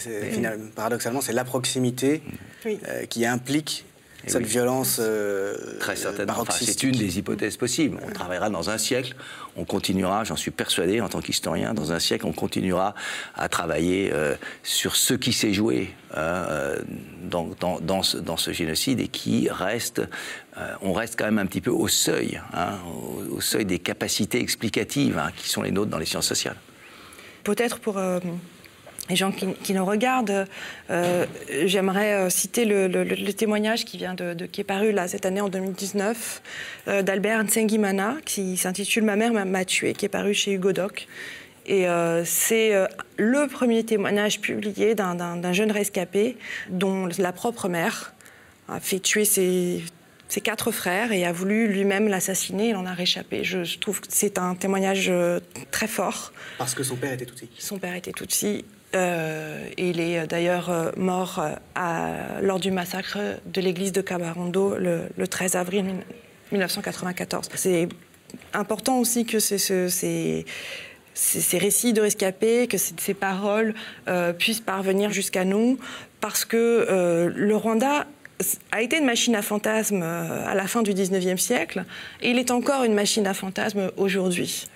[0.75, 2.23] paradoxalement, c'est la proximité
[2.67, 3.85] euh, qui implique
[4.27, 6.45] cette violence euh, Très certainement.
[6.51, 7.99] c'est une des hypothèses possibles.
[8.05, 9.15] On travaillera dans un siècle,
[9.57, 12.95] on continuera, j'en suis persuadé en tant qu'historien, dans un siècle, on continuera
[13.37, 16.75] à travailler euh, sur ce qui s'est joué hein,
[17.23, 20.03] dans, dans, ce, génocide et qui reste,
[20.83, 22.79] on reste quand même un petit peu au seuil, hein,
[23.31, 26.57] au, seuil des capacités explicatives hein, qui sont les nôtres dans les sciences sociales.
[27.45, 28.01] Peut-être pour
[29.09, 30.47] les gens qui, nous regardent,
[30.91, 31.27] euh,
[31.65, 35.49] j'aimerais euh, citer le, témoignage qui vient de, qui est paru là cette année en
[35.49, 36.43] 2019
[36.89, 41.07] euh, d'Albert Nsengimana qui s'intitule Ma mère m'a tué, qui est paru chez Hugo Doc.
[41.69, 41.85] Et
[42.25, 42.75] c'est
[43.17, 46.37] le premier témoignage publié d'un jeune rescapé
[46.69, 48.15] dont la propre mère
[48.69, 49.83] a fait tuer ses,
[50.29, 52.69] ses quatre frères et a voulu lui-même l'assassiner.
[52.69, 53.43] Il en a réchappé.
[53.43, 55.11] Je, trouve que c'est un témoignage
[55.73, 56.33] très fort.
[56.57, 57.49] Parce que son père était Tutsi.
[57.59, 58.65] Son père était Tutsi.
[58.97, 61.45] Euh, il est euh, d'ailleurs euh, mort
[62.41, 65.85] lors du massacre de l'église de Cabarondo le, 13 avril
[66.53, 67.49] 1994.
[67.55, 67.89] C'est
[68.55, 70.45] important aussi que ces,
[71.53, 73.75] récits de rescapés, que ces, paroles
[74.39, 75.79] puissent parvenir jusqu'à nous,
[76.21, 78.07] parce que le Rwanda
[78.73, 81.85] a été une machine à fantasmes à la fin du 19e siècle,
[82.23, 84.67] et il est encore une machine à fantasmes aujourd'hui.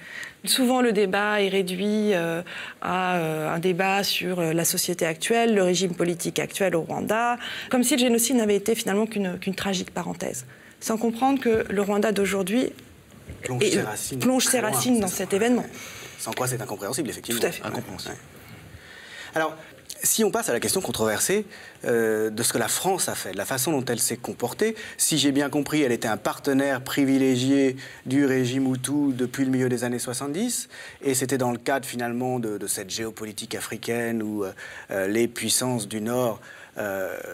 [0.45, 2.43] Souvent, le débat est réduit euh,
[2.81, 7.37] à euh, un débat sur euh, la société actuelle, le régime politique actuel au Rwanda,
[7.71, 10.47] comme si le génocide n'avait été finalement qu'une tragique parenthèse,
[10.81, 12.73] sans comprendre que le Rwanda d'aujourd'hui
[13.43, 15.67] plonge ses racines, dans cet événement.
[16.19, 17.41] Sans quoi c'est incompréhensible, effectivement.
[17.41, 17.65] Tout à fait.
[17.65, 18.17] Incompréhensible.
[19.35, 19.57] Alors,
[20.03, 21.47] si on passe à la question controversée
[21.85, 24.75] euh, de ce que la France a fait, de la façon dont elle s'est comportée,
[24.97, 29.69] si j'ai bien compris, elle était un partenaire privilégié du régime Hutu depuis le milieu
[29.69, 30.69] des années 70,
[31.03, 34.53] et c'était dans le cadre finalement de, cette géopolitique africaine où euh,
[34.91, 36.41] euh, les puissances du Nord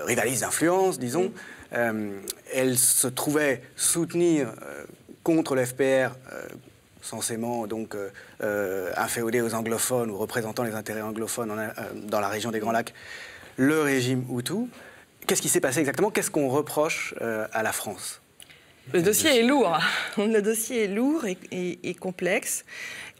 [0.07, 1.31] rivalisent d'influence, disons.
[1.71, 4.53] elle se trouvait soutenir
[5.23, 6.17] contre l'FPR
[7.07, 8.11] censément donc euh,
[8.43, 12.73] euh, inféodé aux anglophones ou représentant les intérêts anglophones euh, dans la région des Grands
[12.73, 12.93] Lacs,
[13.57, 14.69] le régime Hutu.
[15.27, 16.11] Qu'est-ce qui s'est passé exactement?
[16.11, 18.21] Qu'est-ce qu'on reproche à la France?
[18.93, 19.77] Le dossier est lourd.
[20.19, 22.65] Le dossier est lourd et, complexe.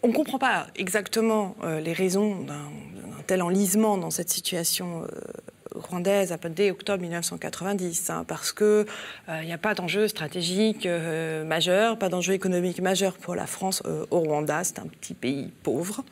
[0.05, 2.71] On ne comprend pas exactement les raisons d'un
[3.27, 5.05] tel enlisement dans cette situation
[5.81, 8.87] rwandaise dès octobre 1990, hein, parce qu'il
[9.29, 13.83] n'y euh, a pas d'enjeu stratégique euh, majeur, pas d'enjeu économique majeur pour la France
[13.87, 14.65] euh, au Rwanda.
[14.65, 16.05] C'est un petit pays pauvre,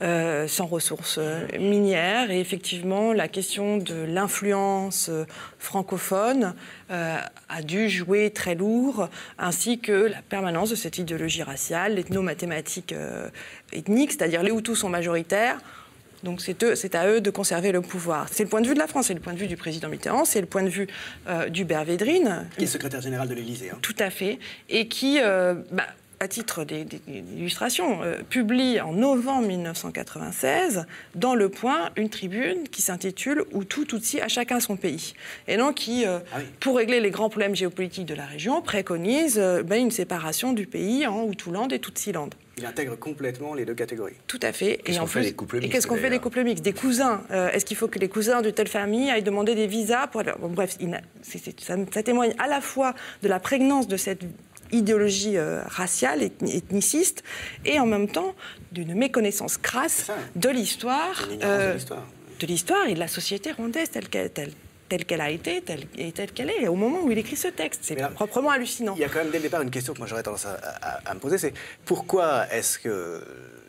[0.00, 1.20] sans ressources
[1.58, 2.30] minières.
[2.30, 5.10] Et effectivement, la question de l'influence
[5.58, 6.54] francophone
[6.88, 12.94] a dû jouer très lourd, ainsi que la permanence de cette idéologie raciale, l'ethno-mathématique
[13.72, 15.58] ethnique, c'est-à-dire les Hutus sont majoritaires.
[16.22, 18.26] Donc c'est à eux de conserver le pouvoir.
[18.30, 19.88] C'est le point de vue de la France, c'est le point de vue du président
[19.88, 20.88] Mitterrand, c'est le point de vue
[21.28, 22.48] euh, d'Hubert Védrine.
[22.56, 23.70] Qui est secrétaire général de l'Élysée.
[23.70, 23.78] Hein.
[23.82, 24.38] Tout à fait.
[24.68, 25.84] Et qui, euh, bah,
[26.20, 33.44] à titre d'illustration, euh, publie en novembre 1996 dans Le Point une tribune qui s'intitule
[33.52, 35.14] Où tout Tutsi à chacun son pays.
[35.46, 36.20] Et donc qui, ah
[36.58, 41.06] pour régler les grands problèmes géopolitiques de la région, préconise bah, une séparation du pays
[41.06, 42.30] en Hutuland et Tutsiland.
[42.58, 44.16] Il intègre complètement les deux catégories.
[44.26, 44.80] Tout à fait.
[44.84, 47.22] et en fait des couples Et qu'est-ce qu'on fait des couples mixtes Des cousins.
[47.30, 50.22] Euh, est-ce qu'il faut que les cousins de telle famille aillent demander des visas pour...
[50.40, 50.76] Bon, bref,
[51.62, 54.22] ça, témoigne à la fois de la prégnance de cette
[54.72, 57.22] idéologie euh, raciale, ethniciste,
[57.64, 58.34] et en même temps
[58.72, 61.28] d'une méconnaissance crasse de l'histoire.
[61.42, 61.78] Euh,
[62.40, 64.52] de l'histoire et de la société rwandaise telle qu'elle telle
[65.04, 67.80] qu'elle a été telle, et telle qu'elle est au moment où il écrit ce texte.
[67.82, 68.94] C'est proprement hallucinant.
[68.96, 71.14] Il y a quand même dès le départ une question que moi j'aurais tendance à,
[71.14, 73.22] me poser, c'est pourquoi est-ce que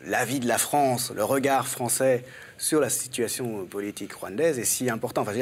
[0.04, 2.24] l'avis de la France, le regard français
[2.58, 5.22] sur la situation politique rwandaise est si important?
[5.22, 5.32] Enfin,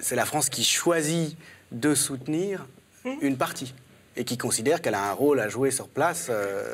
[0.00, 1.36] c'est la France qui choisit
[1.72, 2.66] de soutenir
[3.04, 3.16] hum.
[3.20, 3.74] une partie
[4.18, 6.64] et qui considère qu'elle a un rôle à jouer sur place, euh,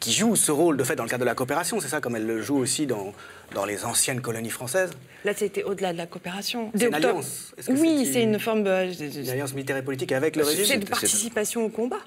[0.00, 2.16] qui joue ce rôle de fait dans le cadre de la coopération, c'est ça, comme
[2.16, 3.12] elle le joue aussi dans,
[3.54, 4.90] dans les anciennes colonies françaises.
[5.24, 6.72] Là, c'était au-delà de la coopération.
[6.74, 7.52] C'est une alliance.
[7.68, 8.66] Oui, c'est une forme...
[8.66, 10.64] Euh, une alliance militaire et politique avec le régime?
[10.64, 12.00] C'est une participation au combat.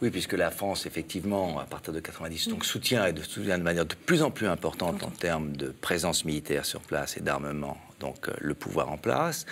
[0.00, 3.64] Oui, puisque la France, effectivement, à partir de 90, donc soutient et de soutient de
[3.64, 7.76] manière de plus en plus importante en termes de présence militaire sur place et d'armement
[8.00, 9.46] donc euh, le pouvoir en place.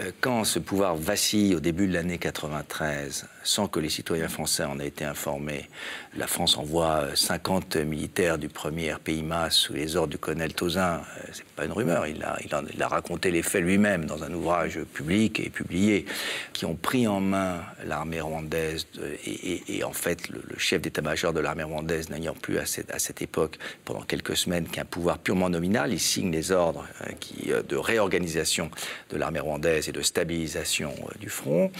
[0.00, 4.64] Euh, quand ce pouvoir vacille au début de l'année 93, sans que les citoyens français
[4.64, 5.68] en aient été informés,
[6.16, 11.02] la France envoie 50 euh, militaires du premier RPIMA sous les ordres du colonel Tozin.
[11.32, 15.50] C'est pas une rumeur, il a, raconté les faits lui-même dans un ouvrage public et
[15.50, 16.04] publié,
[16.52, 18.86] qui ont pris en main l'armée rwandaise
[19.24, 23.22] et, en fait le, chef d'état-major de l'armée rwandaise n'ayant plus à cette, à cette,
[23.22, 26.86] époque pendant quelques semaines qu'un pouvoir purement nominal, il signe les ordres
[27.20, 28.70] qui, de réorganisation
[29.10, 31.70] de l'armée rwandaise et de stabilisation euh, du front.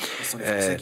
[0.41, 0.77] Euh,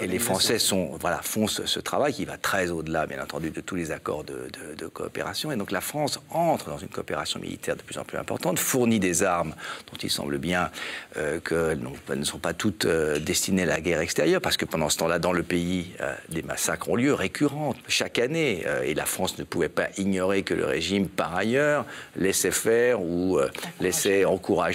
[0.00, 3.60] et les Français sont, voilà, font ce, travail qui va très au-delà, bien entendu, de
[3.60, 5.50] tous les accords de, coopération.
[5.50, 9.00] Et donc la France entre dans une coopération militaire de plus en plus importante, fournit
[9.00, 9.54] des armes
[9.90, 10.70] dont il semble bien
[11.16, 14.98] euh, qu'elles ne sont pas toutes destinées à la guerre extérieure, parce que pendant ce
[14.98, 15.92] temps-là, dans le pays,
[16.28, 18.64] des massacres ont lieu récurrents chaque année.
[18.84, 21.84] et la France ne pouvait pas ignorer que le régime, par ailleurs,
[22.16, 23.38] laissait faire ou
[23.80, 24.65] laissait encourager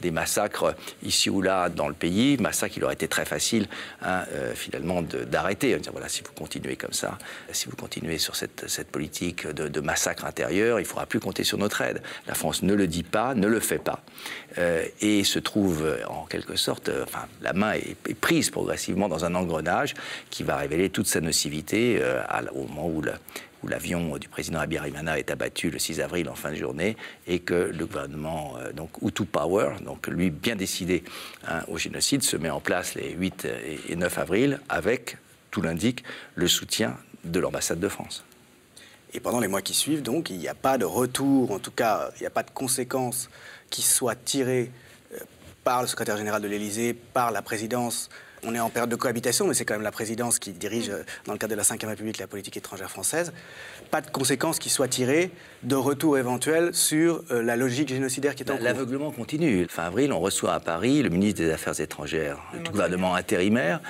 [0.00, 3.66] des massacres ici ou là dans le pays, massacres qu'il aurait été très facile
[4.02, 5.76] hein, euh, finalement d'arrêter.
[5.90, 7.18] Voilà, si vous continuez comme ça,
[7.52, 11.58] si vous continuez sur cette, politique de, massacre intérieur, il ne faudra plus compter sur
[11.58, 12.02] notre aide.
[12.26, 14.02] La France ne le dit pas, ne le fait pas,
[14.58, 19.24] euh, et se trouve en quelque sorte, euh, enfin, la main est, prise progressivement dans
[19.24, 19.94] un engrenage
[20.30, 22.00] qui va révéler toute sa nocivité
[22.54, 23.12] au moment où le,
[23.62, 26.96] où l'avion du président Abiyarimana est abattu le 6 avril en fin de journée
[27.26, 29.74] et que le gouvernement, euh, donc Hutu Power,
[30.08, 31.04] lui bien décidé
[31.46, 33.48] hein, au génocide, se met en place les 8
[33.88, 35.16] et 9 avril avec,
[35.50, 38.24] tout l'indique, le soutien de l'ambassade de France.
[39.14, 41.70] Et pendant les mois qui suivent, donc, il n'y a pas de retour, en tout
[41.70, 43.28] cas, il n'y a pas de conséquences
[43.68, 44.70] qui soient tirées
[45.14, 45.18] euh,
[45.64, 48.08] par le secrétaire général de l'Élysée, par la présidence
[48.44, 51.04] on est en période de cohabitation, mais c'est quand même la présidence qui dirige, euh,
[51.26, 53.32] dans le cadre de la Ve République, la politique étrangère française.
[53.90, 55.30] Pas de conséquences qui soient tirées
[55.62, 58.64] de retour éventuel sur euh, la logique génocidaire qui est en cours.
[58.64, 59.66] L'aveuglement continue.
[59.68, 63.80] Fin avril, on reçoit à Paris le ministre des Affaires étrangères du gouvernement intérimaire,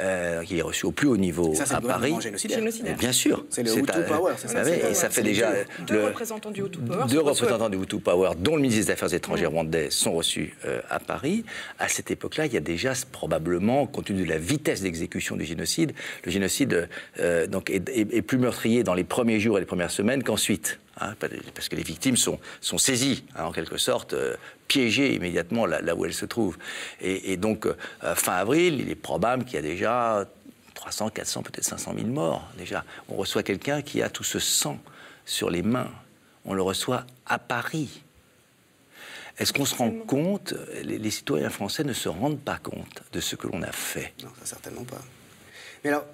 [0.00, 2.14] euh, qui est reçu au plus haut niveau ça, à le Paris.
[2.20, 2.58] Génocidaire.
[2.58, 2.96] génocidaire.
[2.96, 3.44] Bien sûr.
[3.50, 4.62] C'est le Hutu Power, c'est ça.
[4.68, 5.52] et ça fait déjà
[5.86, 7.04] deux le- représentants du Hutu Power.
[7.08, 9.54] deux représentants du Hutu Power, dont le ministre des Affaires étrangères Mm.
[9.54, 11.44] rwandais, sont reçus euh, à Paris.
[11.78, 15.44] À cette époque-là, il y a déjà probablement, compte tenu de la vitesse d'exécution du
[15.44, 15.92] génocide,
[16.24, 16.88] le génocide
[17.20, 20.78] euh, donc, est, plus meurtrier dans les premiers jours et les premières semaines qu'ensuite.
[21.00, 21.14] hein,
[21.54, 24.34] parce que les victimes sont, sont saisies, hein, en quelque sorte, euh,
[24.68, 26.58] piégées immédiatement là, où elles se trouvent.
[27.00, 27.74] Et, et donc, euh,
[28.14, 30.26] fin avril, il est probable qu'il y a déjà
[30.74, 32.84] 300, 400, peut-être 500 000 morts déjà.
[33.08, 34.78] On reçoit quelqu'un qui a tout ce sang
[35.24, 35.90] sur les mains.
[36.44, 38.02] On le reçoit à Paris.
[39.38, 43.34] Est-ce qu'on se rend compte, les, citoyens français ne se rendent pas compte de ce
[43.34, 44.12] que l'on a fait?
[44.22, 45.00] Non, ça certainement pas.
[45.82, 46.04] Mais alors,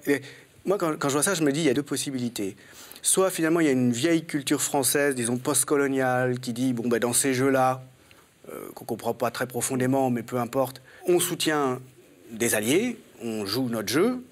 [0.64, 2.56] moi, quand, quand je vois ça, je me dis, il y a deux possibilités.
[3.02, 6.98] Soit finalement, il y a une vieille culture française, disons post-coloniale, qui dit, bon, ben,
[6.98, 7.82] dans ces jeux-là,
[8.52, 11.80] euh, qu'on ne comprend pas très profondément, mais peu importe, on soutient
[12.30, 14.22] des alliés, on joue notre jeu,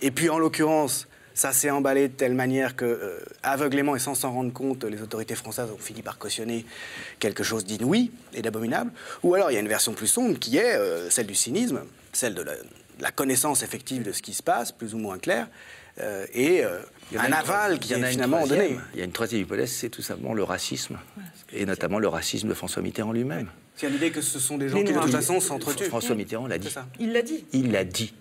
[0.00, 4.14] et puis en l'occurrence, ça s'est emballé de telle manière que, euh, aveuglément et sans
[4.14, 6.66] s'en rendre compte, les autorités françaises ont fini par cautionner
[7.18, 8.92] quelque chose d'inouï et d'abominable.
[9.22, 11.82] Ou alors il y a une version plus sombre qui est euh, celle du cynisme,
[12.12, 15.18] celle de la, de la connaissance effective de ce qui se passe, plus ou moins
[15.18, 15.48] claire,
[16.00, 16.78] euh, et euh,
[17.18, 18.78] un aval qui il y en a est finalement donné.
[18.94, 20.98] Il y a une troisième hypothèse, c'est tout simplement le racisme,
[21.52, 23.48] et notamment le racisme de François Mitterrand lui-même.
[23.76, 25.84] C'est l'idée que ce sont des gens qui, de toute façon, s'entretuent.
[25.84, 26.74] François Mitterrand l'a dit.
[27.00, 27.44] Il l'a dit.
[27.52, 28.14] Il l'a dit.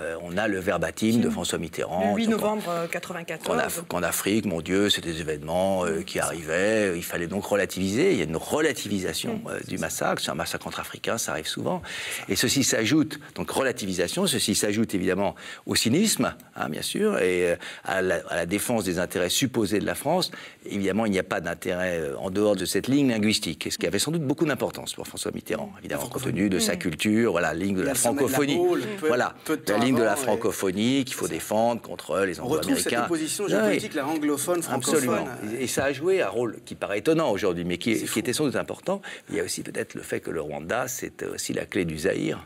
[0.00, 2.12] Euh, on a le verbatim de François Mitterrand.
[2.12, 3.58] Le 8 Donc, novembre euh, Qu'en 94.
[3.58, 8.12] Af- qu'en Afrique, mon Dieu, c'est des événements euh, qui arrivaient, il fallait donc relativiser.
[8.12, 10.22] Il y a une relativisation euh, du massacre.
[10.22, 11.82] C'est un massacre entre Africains, ça arrive souvent.
[12.30, 15.34] Et ceci s'ajoute, donc relativisation, ceci s'ajoute évidemment
[15.66, 19.84] au cynisme, hein, bien sûr, et à la, à la défense des intérêts supposés de
[19.86, 20.30] la France.
[20.64, 23.98] Évidemment, il n'y a pas d'intérêt en dehors de cette ligne linguistique, ce qui avait
[23.98, 27.76] sans doute beaucoup d'importance pour François Mitterrand, évidemment, compte tenu de sa culture, voilà, ligne
[27.76, 28.58] de la francophonie.
[29.00, 29.34] Voilà,
[29.82, 32.76] de la ligne de la avant, et- francophonie qu'il faut défendre contre les On retrouve
[32.76, 33.04] cette anglo-américains.
[33.04, 34.94] opposition géopolitique, la anglophone, francophone.
[34.94, 35.28] Absolument.
[35.58, 38.56] Et ça a joué un rôle qui paraît étonnant aujourd'hui, mais qui, était sans doute
[38.56, 39.02] important.
[39.30, 41.98] Il y a aussi peut-être le fait que le Rwanda, c'est aussi la clé du
[41.98, 42.44] Zaïre.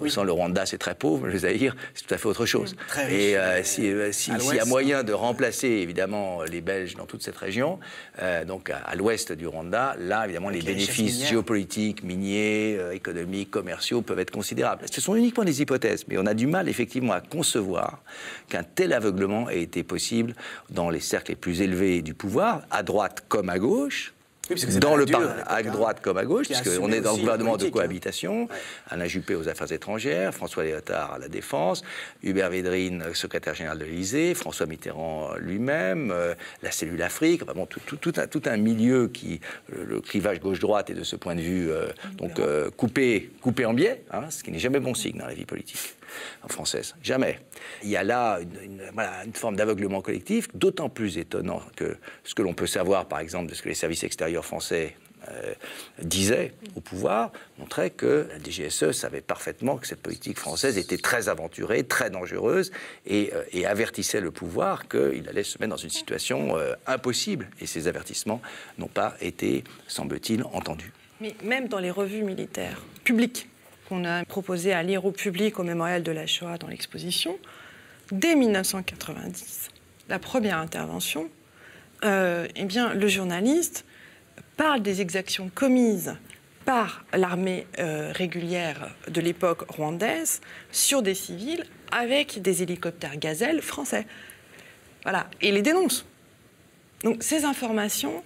[0.00, 2.46] On sent le Rwanda, c'est très pauvre, mais le Zaïre, c'est tout à fait autre
[2.46, 2.76] chose.
[2.88, 3.14] Très riche.
[3.18, 6.94] Et euh, si- euh, si- À s'il y a moyen de remplacer évidemment les Belges
[6.94, 7.78] dans toute cette région,
[8.22, 13.50] euh, donc à, à l'ouest du Rwanda, là évidemment les bénéfices géopolitiques, miniers, euh, économiques,
[13.50, 14.84] commerciaux peuvent être considérables.
[14.90, 16.77] Ce sont uniquement des hypothèses, mais on a du mal effectivement
[17.12, 18.02] à concevoir
[18.48, 20.34] qu'un tel aveuglement ait été possible
[20.70, 24.14] dans les cercles les plus élevés du pouvoir, à droite comme à gauche.
[24.50, 27.18] Oui, dans le dur, à à hein, droite comme à gauche, puisqu'on est dans le
[27.18, 27.70] gouvernement de hein.
[27.70, 28.44] cohabitation.
[28.44, 28.48] Ouais.
[28.88, 31.82] Alain Juppé aux Affaires étrangères, François Léotard à la Défense,
[32.22, 37.66] Hubert Védrine, secrétaire général de l'Élysée, François Mitterrand lui-même, euh, la cellule Afrique, enfin bon,
[37.66, 39.38] tout, tout- tout un, tout un milieu qui,
[39.70, 43.66] le, le clivage gauche-droite est de ce point de vue euh, donc euh, coupé, coupé
[43.66, 45.94] en biais, hein, ce qui n'est jamais bon signe dans la vie politique
[46.48, 47.40] française, jamais.
[47.82, 52.54] Il y a là une, forme d'aveuglement collectif, d'autant plus étonnant que ce que l'on
[52.54, 54.96] peut savoir, par exemple, de ce que les services extérieurs français
[55.30, 55.52] euh,
[56.00, 61.28] disait au pouvoir montrait que la DGSE savait parfaitement que cette politique française était très
[61.28, 62.70] aventurée, très dangereuse,
[63.04, 67.50] et, euh, avertissait le pouvoir qu'il allait se mettre dans une situation euh, impossible.
[67.60, 68.40] Et ces avertissements
[68.78, 70.92] n'ont pas été, semble-t-il, entendus.
[71.20, 73.48] Mais même dans les revues militaires publiques
[73.88, 77.38] qu'on a proposé à lire au public au mémorial de la Shoah dans l'exposition,
[78.12, 79.70] dès 1990,
[80.08, 81.30] la première intervention,
[82.04, 83.84] euh, eh bien, le journaliste
[84.56, 86.14] parle des exactions commises
[86.64, 94.06] par l'armée euh, régulière de l'époque rwandaise sur des civils avec des hélicoptères gazelles français.
[95.04, 96.04] Voilà, et les dénonce.
[97.04, 98.22] Donc ces informations,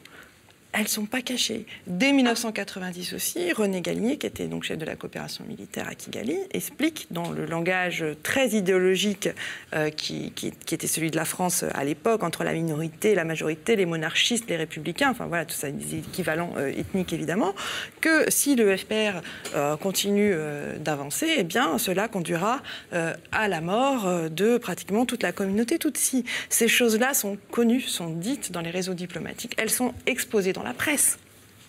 [0.72, 1.66] elles ne sont pas cachées.
[1.86, 6.38] Dès 1990 aussi, René Gagnier, qui était donc chef de la coopération militaire à Kigali,
[6.52, 9.28] explique dans le langage très idéologique
[9.74, 10.32] euh, qui,
[10.70, 14.56] était celui de la France à l'époque, entre la minorité, la majorité, les monarchistes, les
[14.56, 17.54] républicains, enfin voilà, tout ça, des équivalents euh, ethniques évidemment,
[18.00, 19.20] que si le FPR
[19.54, 22.60] euh, continue euh, d'avancer, eh bien cela conduira
[22.92, 26.24] euh, à la mort euh, de pratiquement toute la communauté Tutsi.
[26.48, 31.18] Ces choses-là sont connues, sont dites dans les réseaux diplomatiques, elles sont exposées la presse.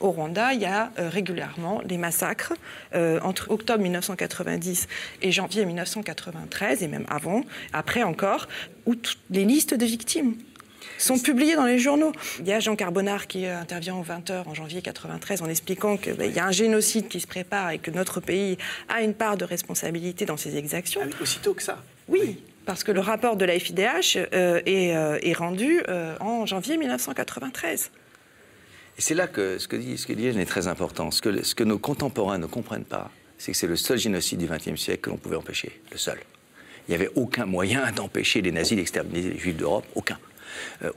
[0.03, 2.53] Au Rwanda, il y a euh, régulièrement des massacres
[2.93, 4.89] euh, entre octobre 1990
[5.21, 8.49] et janvier 1993, et même avant, après encore,
[8.85, 10.35] où toutes les listes de victimes
[10.97, 12.11] sont publiés dans les journaux.
[12.39, 16.15] Il y a Jean Carbonard qui intervient aux 20h en janvier 93 en expliquant qu'il
[16.15, 18.57] ben, y a un génocide qui se prépare et que notre pays
[18.89, 21.01] a une part de responsabilité dans ces exactions.
[21.03, 22.43] Ah aussitôt que ça oui.
[22.65, 25.81] Parce que le rapport de la FIDH euh, est, rendu
[26.19, 27.91] en janvier 1993.
[28.97, 31.11] Et c'est là que ce que dit, ce dit est très important.
[31.11, 34.39] Ce que, ce que nos contemporains ne comprennent pas, c'est que c'est le seul génocide
[34.39, 35.81] du XXe siècle que l'on pouvait empêcher.
[35.91, 36.19] Le seul.
[36.87, 39.85] Il n'y avait aucun moyen d'empêcher les nazis d'exterminer les juifs d'Europe.
[39.95, 40.19] Aucun.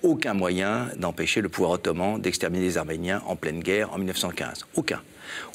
[0.02, 4.66] aucun moyen d'empêcher le pouvoir ottoman d'exterminer les Arméniens en pleine guerre en 1915.
[4.74, 5.00] Aucun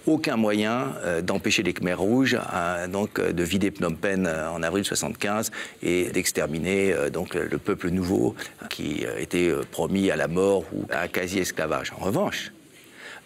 [0.08, 4.64] aucun moyen euh, d'empêcher les Khmers rouges euh, donc, euh, de vider Phnom Penh en
[4.64, 5.52] avril 75
[5.84, 8.36] et d'exterminer donc, le peuple nouveau
[8.70, 11.94] qui était promis à la mort ou à un quasi-esclavage.
[12.00, 12.52] En revanche,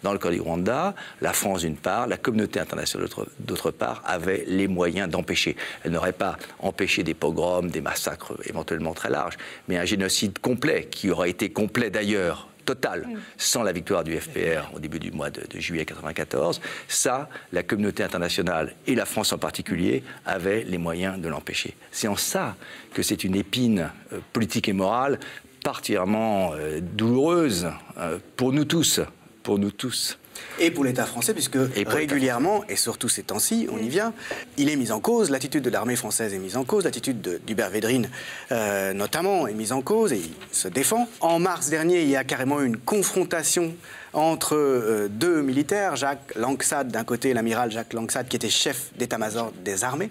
[0.02, 3.08] dans le cas du Rwanda, la France d'une part, la communauté internationale
[3.40, 5.56] d'autre part, avait les moyens d'empêcher.
[5.84, 9.36] Elle n'aurait pas empêché des pogroms, des massacres éventuellement très larges,
[9.68, 13.08] mais un génocide complet, qui aurait été complet d'ailleurs Total,
[13.38, 18.02] sans la victoire du FPR au début du mois de, juillet 1994, ça, la communauté
[18.02, 21.76] internationale et la France en particulier avaient les moyens de l'empêcher.
[21.92, 22.56] C'est en ça
[22.92, 25.20] que c'est une épine euh, politique et morale
[25.62, 29.00] particulièrement euh, douloureuse euh, pour nous tous,
[29.44, 30.18] pour nous tous.
[30.58, 34.12] Et pour l'État français, puisque régulièrement, et surtout ces temps-ci, on y vient,
[34.56, 37.70] il est mis en cause, l'attitude de l'armée française est mise en cause, l'attitude d'Hubert
[37.70, 38.08] Védrine
[38.52, 41.08] euh, notamment est mise en cause et il se défend.
[41.20, 43.74] En mars dernier, il y a carrément une confrontation
[44.12, 49.52] entre euh, deux militaires, Jacques Langsade d'un côté, l'amiral Jacques Langsade qui était chef d'état-major
[49.64, 50.10] des armées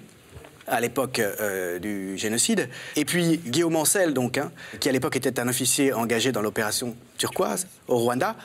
[0.67, 2.69] à l'époque euh, du génocide.
[2.95, 6.95] Et puis Guillaume Ancel, donc, hein, qui à l'époque était un officier engagé dans l'opération
[7.17, 8.35] turquoise au Rwanda.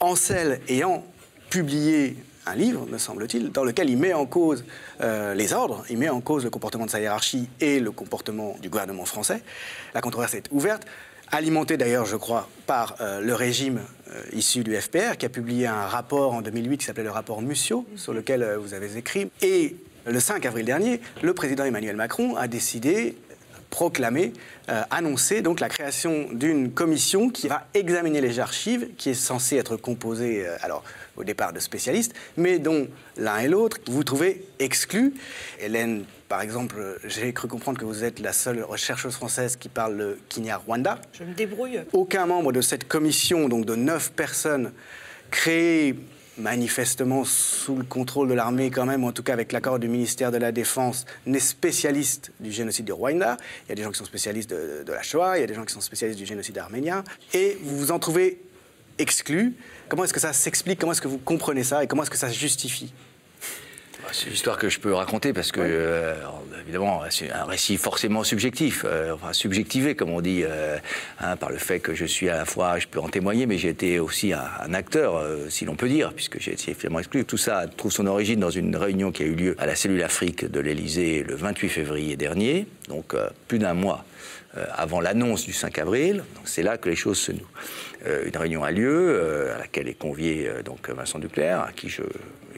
[0.00, 1.04] Ancel ayant
[1.50, 4.64] publié un livre, me semble-t-il, dans lequel il met en cause
[5.00, 8.56] euh, les ordres, il met en cause le comportement de sa hiérarchie et le comportement
[8.62, 9.42] du gouvernement français.
[9.94, 10.84] La controverse est ouverte,
[11.30, 13.80] alimentée d'ailleurs, je crois, par euh, le régime
[14.10, 17.42] euh, issu du FPR, qui a publié un rapport en 2008 qui s'appelait le rapport
[17.42, 19.30] Mussio, sur lequel vous avez écrit.
[19.42, 19.76] Et
[20.06, 23.16] le 5 avril dernier, le président Emmanuel Macron a décidé
[23.70, 24.32] proclamé,
[24.68, 29.56] euh, annoncé donc la création d'une commission qui va examiner les archives, qui est censée
[29.56, 30.82] être composée, euh, alors
[31.16, 35.14] au départ de spécialistes, mais dont l'un et l'autre vous trouvez exclus.
[35.60, 39.96] Hélène, par exemple, j'ai cru comprendre que vous êtes la seule chercheuse française qui parle
[39.96, 41.00] le Kinyarwanda.
[41.12, 41.80] Je me débrouille.
[41.92, 44.72] Aucun membre de cette commission, donc de neuf personnes,
[45.30, 45.96] créées
[46.38, 50.30] manifestement sous le contrôle de l'armée quand même, en tout cas avec l'accord du ministère
[50.30, 53.36] de la Défense, n'est spécialiste du génocide du Rwanda.
[53.66, 55.54] Il y a des gens qui sont spécialistes de, la Shoah, il y a des
[55.54, 58.40] gens qui sont spécialistes du génocide arménien, et vous vous en trouvez
[58.98, 59.54] exclus.
[59.88, 60.78] Comment est-ce que ça s'explique?
[60.78, 61.84] Comment est-ce que vous comprenez ça?
[61.84, 62.92] Et comment est-ce que ça se justifie?
[64.12, 66.14] C'est une histoire que je peux raconter parce que, euh,
[66.62, 70.78] évidemment, c'est un récit forcément subjectif, euh, enfin subjectivé, comme on dit, euh,
[71.20, 73.58] hein, par le fait que je suis à la fois, je peux en témoigner, mais
[73.58, 77.24] j'ai été aussi un, acteur, si l'on peut dire, puisque j'ai été finalement exclu.
[77.24, 80.02] Tout ça trouve son origine dans une réunion qui a eu lieu à la cellule
[80.02, 83.14] Afrique de l'Élysée le 28 février dernier, donc
[83.48, 84.04] plus d'un mois
[84.74, 86.22] avant l'annonce du 5 avril.
[86.44, 87.48] C'est là que les choses se nouent.
[88.06, 92.02] Une réunion a lieu, à laquelle est convié donc Vincent Duclerc, à qui je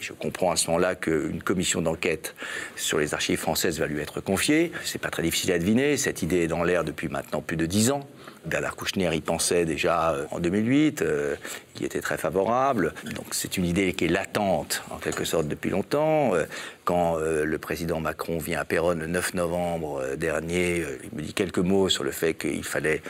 [0.01, 2.35] je comprends à ce moment-là qu'une commission d'enquête
[2.77, 4.73] sur les archives françaises va lui être confiée.
[4.85, 5.97] C'est pas très difficile à deviner.
[5.97, 8.09] Cette idée est dans l'air depuis maintenant plus de dix ans.
[8.45, 11.37] Bernard Kouchner y pensait déjà euh, en 2008, euh,
[11.77, 12.95] il était très favorable.
[13.15, 16.35] Donc c'est une idée qui est latente en quelque sorte depuis longtemps.
[16.35, 16.45] Euh,
[16.85, 21.59] quand le président Macron vient à Péronne le 9 novembre dernier, il me dit quelques
[21.59, 23.01] mots sur le fait qu'il fallait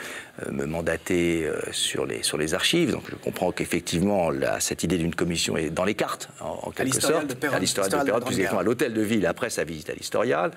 [0.50, 2.90] me mandater sur les, sur les archives.
[2.90, 4.28] Donc je comprends qu'effectivement
[4.58, 7.24] cette idée d'une commission est dans les cartes en, quelque sorte.
[7.54, 10.50] à l'historial de Péronne, plus exactement à l'hôtel de ville après sa visite à l'historial.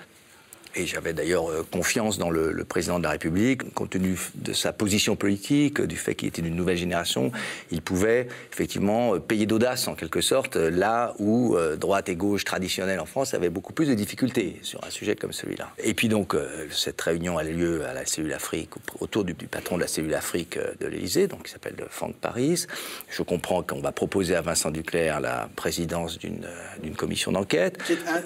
[0.76, 4.72] Et j'avais d'ailleurs euh, confiance dans le, président de la République, compte tenu de sa
[4.72, 7.30] position politique, du fait qu'il était d'une nouvelle génération,
[7.70, 12.44] il pouvait effectivement euh, payer d'audace en quelque sorte, là où euh, droite et gauche
[12.44, 15.70] traditionnelle en France avaient beaucoup plus de difficultés sur un sujet comme celui-là.
[15.78, 16.36] Et puis donc
[16.70, 18.70] cette réunion a lieu à la cellule Afrique,
[19.00, 22.66] autour du, patron de la cellule Afrique de l'Élysée, donc qui s'appelle Franck Paris.
[23.08, 27.78] Je comprends qu'on va proposer à Vincent Duclerc la présidence d'une commission d'enquête.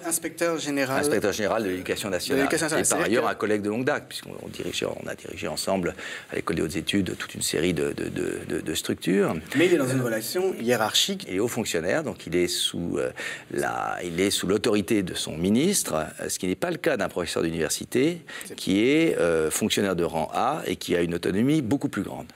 [0.07, 1.01] Inspecteur général.
[1.01, 5.09] Inspecteur général de l'éducation nationale et par ailleurs un collègue de longue date, puisqu'on on
[5.09, 5.95] a dirigé ensemble
[6.32, 9.34] à l'école des hautes études toute une série de, de, structures.
[9.57, 11.26] Mais il est dans une relation hiérarchique.
[11.28, 13.11] Il est haut fonctionnaire, donc il est sous euh,
[13.51, 16.97] la, il est sous l'autorité de son ministre, euh, ce qui n'est pas le cas
[16.97, 18.22] d'un professeur d'université
[18.57, 22.26] qui est euh, fonctionnaire de rang A et qui a une autonomie beaucoup plus grande.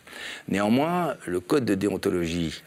[0.49, 2.63] Néanmoins, le code de déontologie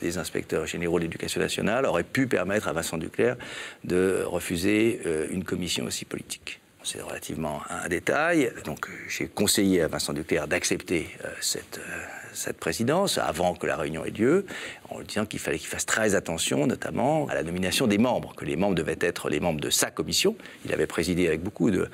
[0.00, 3.36] des inspecteurs généraux de l'éducation nationale aurait pu permettre à Vincent Duclerc
[3.84, 6.60] de refuser une commission aussi politique.
[6.82, 8.52] C'est relativement un détail.
[8.64, 11.08] Donc j'ai conseillé à Vincent Duclerc d'accepter
[11.40, 11.80] cette,
[12.34, 14.46] cette présidence avant que la réunion ait lieu,
[14.90, 18.44] en disant qu'il fallait qu'il fasse très attention, notamment à la nomination des membres, que
[18.44, 20.36] les membres devaient être les membres de sa commission.
[20.64, 21.88] Il avait présidé avec beaucoup de,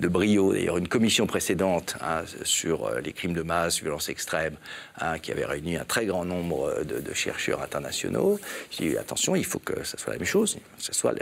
[0.00, 4.56] brio, d'ailleurs, une commission précédente hein, sur euh, les crimes de masse, violences extrêmes,
[5.00, 8.38] hein, qui avait réuni un très grand nombre de, chercheurs internationaux.
[8.70, 11.12] J'ai dit attention, il faut que ce soit la même chose, que ce soit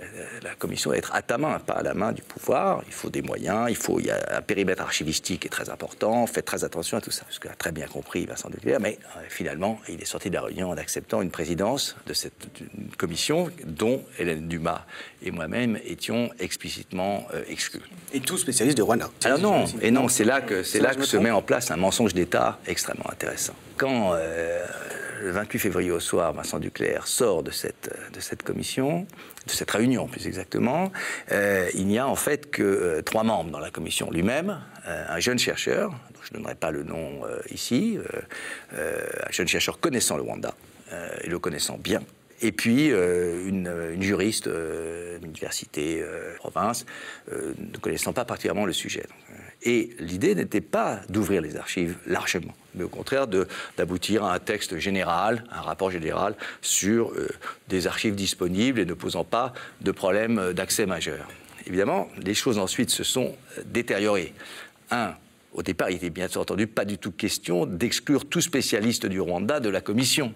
[0.42, 2.82] la, commission être à ta main, pas à la main du pouvoir.
[2.86, 6.26] Il faut des moyens, il faut y a un périmètre archivistique qui est très important.
[6.26, 9.80] Faites très attention à tout ça, ce a très bien compris Vincent Mais euh, finalement,
[9.88, 12.48] il est sorti de la réunion en acceptant une présidence de cette
[12.96, 14.84] commission dont Hélène Dumas
[15.22, 17.82] et moi-même étions explicitement euh, exclus.
[18.12, 19.10] Et tous spécialistes de Rwanda.
[19.24, 21.76] Alors non, et non, c'est là que, c'est là que se met en place un
[21.76, 23.54] mensonge d'État extrêmement intéressant.
[23.76, 24.64] Quand euh,
[25.22, 29.06] le 28 février au soir, Vincent Duclerc sort de cette, de cette commission,
[29.46, 30.92] de cette réunion plus exactement,
[31.32, 34.10] euh, il n'y a en fait que trois membres dans la commission.
[34.10, 35.92] Lui-même, un jeune chercheur,
[36.28, 37.98] je ne donnerai pas le nom ici,
[38.72, 40.54] un jeune chercheur connaissant le Rwanda,
[40.92, 42.00] euh, et le connaissant bien.
[42.40, 46.02] Et puis euh, une, juriste euh, d'université,
[46.38, 46.86] province,
[47.30, 49.04] ne connaissant pas particulièrement le sujet.
[49.62, 54.78] Et l'idée n'était pas d'ouvrir les archives largement, mais au contraire d'aboutir à un texte
[54.78, 57.12] général, un rapport général sur
[57.68, 61.28] des archives disponibles et ne posant pas de problème d'accès majeur.
[61.66, 63.34] Évidemment, les choses ensuite se sont
[63.66, 64.32] détériorées.
[64.92, 65.14] Un,
[65.52, 69.60] au départ, il était bien entendu pas du tout question d'exclure tout spécialiste du Rwanda
[69.60, 70.32] de la commission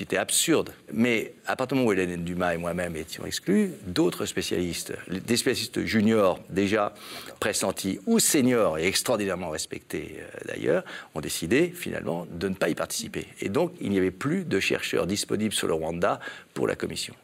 [0.00, 0.72] été absurde.
[0.92, 5.36] Mais à partir du moment où Hélène Dumas et moi-même étions exclus, d'autres spécialistes, des
[5.36, 6.94] spécialistes juniors déjà
[7.40, 10.84] pressentis ou seniors et extraordinairement respectés euh, d'ailleurs,
[11.14, 13.26] ont décidé finalement de ne pas y participer.
[13.40, 16.20] Et donc il n'y avait plus de chercheurs disponibles sur le Rwanda
[16.54, 17.14] pour la commission.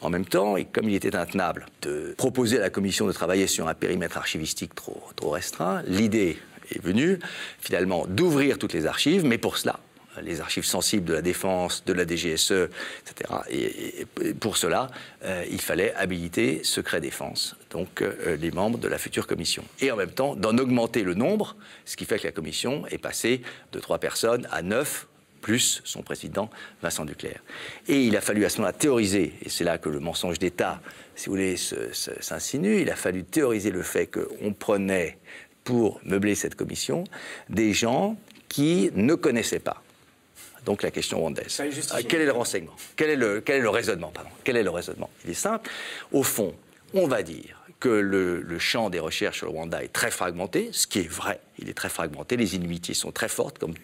[0.00, 3.48] En même temps, et comme il était intenable de proposer à la commission de travailler
[3.48, 6.38] sur un périmètre archivistique trop restreint, l'idée
[6.70, 7.18] est venue
[7.58, 9.80] finalement d'ouvrir toutes les archives, mais pour cela,
[10.22, 12.68] les archives sensibles de la défense, de la DGSE,
[13.00, 13.34] etc.
[13.50, 14.88] Et, pour cela,
[15.24, 19.64] euh, il fallait habiliter secret défense, donc euh, les membres de la future commission.
[19.80, 22.98] Et en même temps, d'en augmenter le nombre, ce qui fait que la commission est
[22.98, 23.42] passée
[23.72, 25.06] de trois personnes à neuf
[25.40, 26.48] plus son président
[26.80, 27.40] Vincent Duclerc.
[27.86, 30.80] Et il a fallu à ce moment-là théoriser, et c'est là que le mensonge d'État,
[31.16, 35.18] si vous voulez, s'insinue, il a fallu théoriser le fait qu'on prenait
[35.64, 37.04] pour meubler cette commission
[37.48, 38.16] des gens
[38.48, 39.82] qui ne connaissaient pas
[40.64, 41.60] donc la question rwandaise.
[41.60, 42.74] Euh, quel est le renseignement?
[42.96, 44.30] Quel est le, quel est le raisonnement pardon?
[44.44, 45.10] Quel est le raisonnement?
[45.24, 45.70] Il est simple.
[46.12, 46.54] Au fond,
[46.94, 50.70] on va dire que le, le, champ des recherches sur le Rwanda est très fragmenté,
[50.72, 51.40] ce qui est vrai.
[51.58, 52.36] Il est très fragmenté.
[52.36, 53.74] Les inimitiés sont très fortes, comme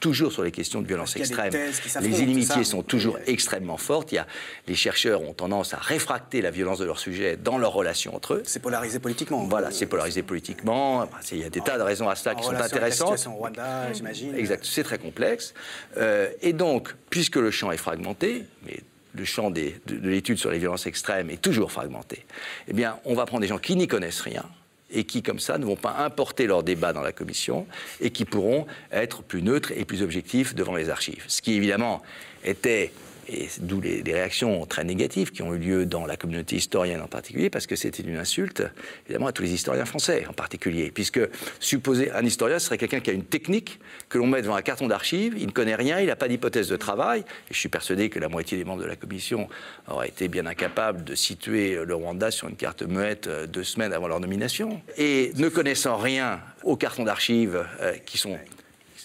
[0.00, 1.52] toujours sur les questions de violence extrême.
[2.00, 4.12] Les inimitiés sont toujours extrêmement fortes.
[4.12, 4.26] Il y a,
[4.66, 8.34] les chercheurs ont tendance à réfracter la violence de leur sujet dans leurs relations entre
[8.34, 8.42] eux.
[8.44, 9.44] C'est polarisé politiquement.
[9.44, 11.08] Voilà, c'est polarisé politiquement.
[11.32, 13.26] Il y a des tas de raisons à cela qui sont intéressantes.
[13.26, 14.34] Rwanda, j'imagine.
[14.34, 15.54] Exact, c'est très complexe.
[15.96, 18.80] Euh, et donc, puisque le champ est fragmenté, mais
[19.14, 22.24] le champ des, de, de l'étude sur les violences extrêmes est toujours fragmenté,
[22.68, 24.44] eh bien, on va prendre des gens qui n'y connaissent rien,
[24.90, 27.66] et qui, comme ça, ne vont pas importer leur débat dans la commission
[28.00, 31.24] et qui pourront être plus neutres et plus objectifs devant les archives.
[31.26, 32.02] Ce qui, évidemment,
[32.44, 32.92] était
[33.28, 37.06] et d'où les, réactions très négatives qui ont eu lieu dans la communauté historienne en
[37.06, 38.62] particulier, parce que c'était une insulte,
[39.06, 40.90] évidemment, à tous les historiens français en particulier.
[40.90, 41.20] Puisque
[41.60, 44.86] supposer un historien, serait quelqu'un qui a une technique que l'on met devant un carton
[44.86, 47.20] d'archives, il ne connaît rien, il n'a pas d'hypothèse de travail.
[47.50, 49.48] Et je suis persuadé que la moitié des membres de la commission
[49.88, 53.92] auraient été bien incapables de situer le Rwanda sur une carte muette euh, deux semaines
[53.92, 54.80] avant leur nomination.
[54.96, 58.38] Et ne connaissant rien aux cartons d'archives, euh, qui sont,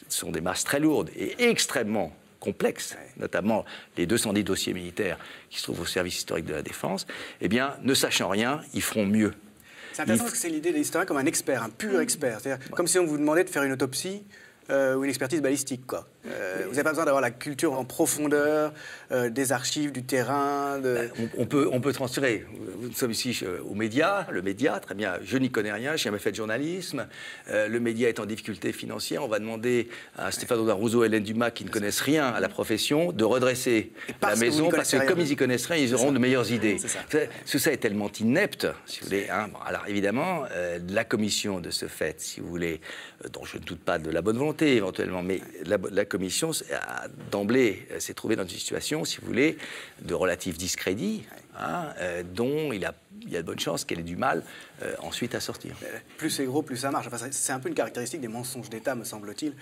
[0.09, 3.63] sont des masses très lourdes et extrêmement complexes, notamment
[3.95, 5.17] les 210 dossiers militaires
[5.49, 7.07] qui se trouvent au service historique de la défense,
[7.39, 9.33] eh bien, ne sachant rien, ils feront mieux.
[9.93, 12.41] C'est intéressant parce que c'est l'idée de l'historien comme un expert, un pur expert.
[12.41, 14.23] C'est-à-dire comme si on vous demandait de faire une autopsie
[14.69, 15.85] euh, ou une expertise balistique.
[15.87, 16.07] Quoi.
[16.27, 18.73] Euh, vous n'avez pas besoin d'avoir la culture en profondeur
[19.11, 20.79] euh, des archives, du terrain.
[20.79, 22.45] Ben, on, peut, on peut transférer.
[22.79, 25.15] Nous sommes ici aux médias, le média, très bien.
[25.23, 27.07] Je n'y connais rien, je n'ai jamais fait de journalisme.
[27.49, 29.23] le média est en difficulté financière.
[29.23, 32.49] On va demander à Stéphane Rousseau et Hélène Dumas, qui ne connaissent rien à la
[32.49, 33.91] profession, de redresser
[34.21, 36.77] la maison, parce que comme ils y connaissent rien, ils auront de meilleures idées.
[37.49, 39.27] Tout ça est tellement inepte, si vous voulez.
[39.29, 39.49] Hein.
[39.65, 40.43] alors évidemment,
[40.87, 42.79] la commission de ce fait, si vous voulez,
[43.33, 46.51] dont je ne doute pas de la bonne volonté éventuellement, mais la, commission
[47.31, 49.57] d'emblée euh, s'est trouvée dans une situation, si vous voulez,
[50.01, 51.23] de relatif discrédit,
[51.57, 54.43] hein, euh, dont il, y a de bonnes chances qu'elle ait du mal
[54.83, 55.75] euh, ensuite à sortir.
[56.17, 57.07] Plus c'est gros, plus ça marche.
[57.07, 59.53] Enfin, c'est un peu une caractéristique des mensonges d'État, me semble-t-il.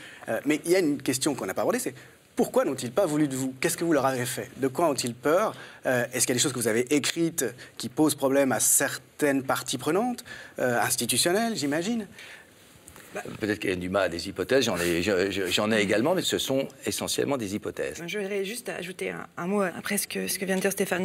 [0.46, 1.94] mais il y a une question qu'on n'a pas abordée, c'est
[2.36, 3.54] Pourquoi n'ont-ils pas voulu de vous?
[3.60, 4.50] Qu'est-ce que vous leur avez fait?
[4.58, 5.56] De quoi ont-ils peur?
[5.86, 7.46] Est-ce qu'il y a des choses que vous avez écrites
[7.78, 10.24] qui posent problème à certaines parties prenantes,
[10.58, 12.08] institutionnelles, j'imagine?
[13.40, 14.78] Peut-être qu'Hélène Dumas a des hypothèses, j'en
[15.72, 18.04] ai, également, mais ce sont essentiellement des hypothèses.
[18.06, 21.04] Je voudrais juste ajouter un, mot après ce que, ce que vient de dire Stéphane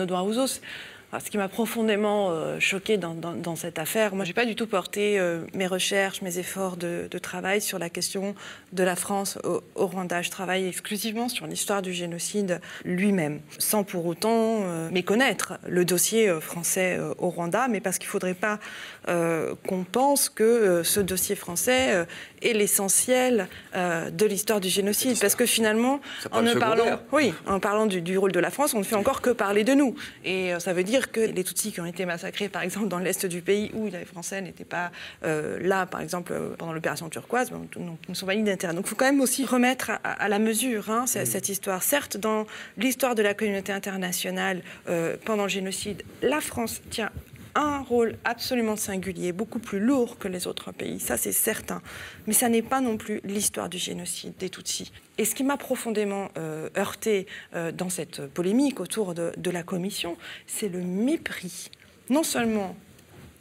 [1.20, 5.18] Ce qui m'a profondément euh, choqué dans, cette affaire, moi, j'ai pas du tout porté
[5.18, 8.34] euh, mes recherches, mes efforts de, travail sur la question
[8.72, 10.20] de la France au, Rwanda.
[10.22, 16.28] Je travaille exclusivement sur l'histoire du génocide lui-même, sans pour autant euh, méconnaître le dossier
[16.40, 18.58] français au Rwanda, mais parce qu'il faudrait pas
[19.06, 22.06] qu'on pense que ce dossier français
[22.44, 27.86] est l'essentiel de l'histoire du génocide, parce que finalement, en ne parlant, oui, en parlant
[27.86, 30.52] du, du, rôle de la France, on ne fait encore que parler de nous, et
[30.58, 33.42] ça veut dire que les Tutsis qui ont été massacrés, par exemple, dans l'est du
[33.42, 34.90] pays où les Français n'étaient pas
[35.24, 38.74] euh, là, par exemple, euh, pendant l'opération turquoise, ne sont pas d'intérêt.
[38.74, 41.82] Donc il faut quand même aussi remettre à, la mesure hein, cette, histoire.
[41.82, 47.10] Certes, dans l'histoire de la communauté internationale, euh, pendant le génocide, la France tient
[47.54, 51.82] un rôle absolument singulier, beaucoup plus lourd que les autres pays, ça c'est certain.
[52.26, 54.92] Mais ça n'est pas non plus l'histoire du génocide des Tutsis.
[55.18, 59.62] Et ce qui m'a profondément euh, heurté euh, dans cette polémique autour de, de la
[59.62, 61.70] commission, c'est le mépris,
[62.10, 62.76] non seulement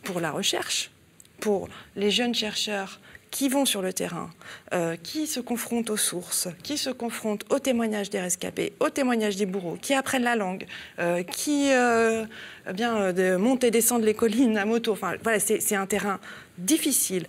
[0.03, 0.91] pour la recherche,
[1.39, 2.99] pour les jeunes chercheurs
[3.33, 4.29] qui vont sur le terrain,
[4.75, 9.37] euh, qui se confrontent aux sources, qui se confrontent aux témoignages des rescapés, aux témoignages
[9.37, 10.67] des bourreaux, qui apprennent la langue,
[10.99, 12.25] euh, qui euh,
[12.69, 14.91] eh bien, montent et descendent les collines à moto.
[14.91, 16.19] Enfin, voilà, c'est un terrain
[16.59, 17.25] difficile,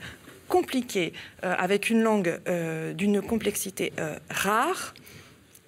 [0.47, 2.39] compliqué, avec une langue
[2.95, 3.95] d'une complexité
[4.29, 4.93] rare.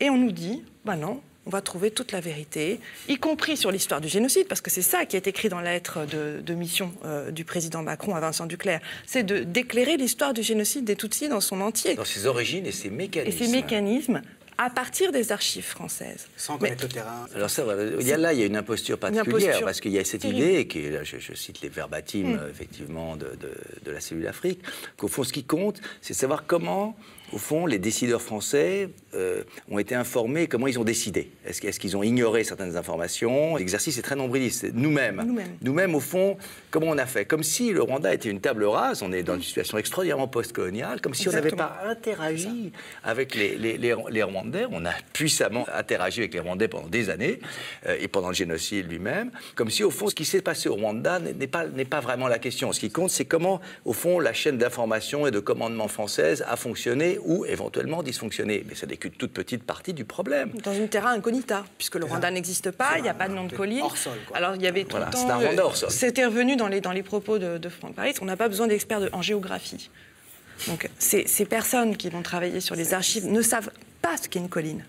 [0.01, 3.71] Et on nous dit, ben non, on va trouver toute la vérité, y compris sur
[3.71, 6.93] l'histoire du génocide, parce que c'est ça qui est écrit dans la lettre de, mission
[7.05, 11.29] euh, du président Macron à Vincent Duclerc, c'est de d'éclairer l'histoire du génocide des Tutsis
[11.29, 11.95] dans son entier.
[11.95, 13.43] Dans ses origines et ses mécanismes.
[13.43, 14.23] Et ses mécanismes
[14.59, 16.29] à partir des archives françaises.
[16.37, 17.27] Sans connaître le terrain.
[17.35, 17.63] Alors ça,
[18.01, 20.25] il y a là, il y a une imposture particulière, parce qu'il y a cette
[20.25, 22.51] idée, et qui, là, je, cite les verbatims, mm.
[22.51, 23.37] effectivement, de,
[23.85, 24.61] de, la cellule Afrique,
[24.97, 26.97] qu'au fond, ce qui compte, c'est de savoir comment
[27.33, 31.31] au fond, les décideurs français euh, ont été informés comment ils ont décidé.
[31.45, 33.57] Est-ce qu'ils ont ignoré certaines informations?
[33.57, 34.67] L'exercice est très nombriliste.
[34.73, 36.37] Nous-mêmes, nous-mêmes, au fond,
[36.71, 37.25] comment on a fait?
[37.25, 41.01] Comme si le Rwanda était une table rase, on est dans une situation extraordinairement post-coloniale,
[41.01, 42.73] comme si on n'avait pas interagi
[43.03, 44.67] avec les, les, Rwandais.
[44.71, 47.41] On a puissamment interagi avec les Rwandais pendant des années,
[47.87, 50.75] euh, et pendant le génocide lui-même, comme si, au fond, ce qui s'est passé au
[50.75, 52.73] Rwanda n'est pas, pas vraiment la question.
[52.73, 56.57] Ce qui compte, c'est comment, au fond, la chaîne d'information et de commandement française a
[56.57, 58.65] fonctionné ou éventuellement dysfonctionner.
[58.69, 60.51] Mais ça n'est qu'une toute petite partie du problème.
[60.63, 63.45] Dans une terra incognita, puisque le Rwanda n'existe pas, il n'y a pas de nom
[63.45, 63.85] de colline.
[64.35, 65.71] Alors il y avait tout le temps.
[65.89, 69.09] C'était revenu dans les, dans les propos de, Franck Paris, on n'a pas besoin d'experts
[69.13, 69.91] en géographie.
[70.69, 74.39] Donc ces, ces personnes qui vont travailler sur les archives ne savent pas ce qu'est
[74.39, 74.85] une colline.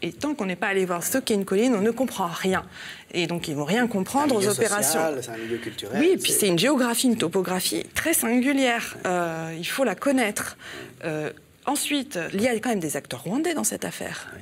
[0.00, 2.64] Et tant qu'on n'est pas allé voir ce qu'est une colline, on ne comprend rien.
[3.12, 5.00] Et donc, ils vont rien comprendre aux opérations.
[5.20, 6.00] C'est un milieu culturel.
[6.00, 8.96] Oui, et puis c'est une géographie, une topographie très singulière.
[9.06, 10.56] Euh, il faut la connaître.
[11.04, 11.32] Euh,
[11.68, 14.32] Ensuite, il y a quand même des acteurs rwandais dans cette affaire.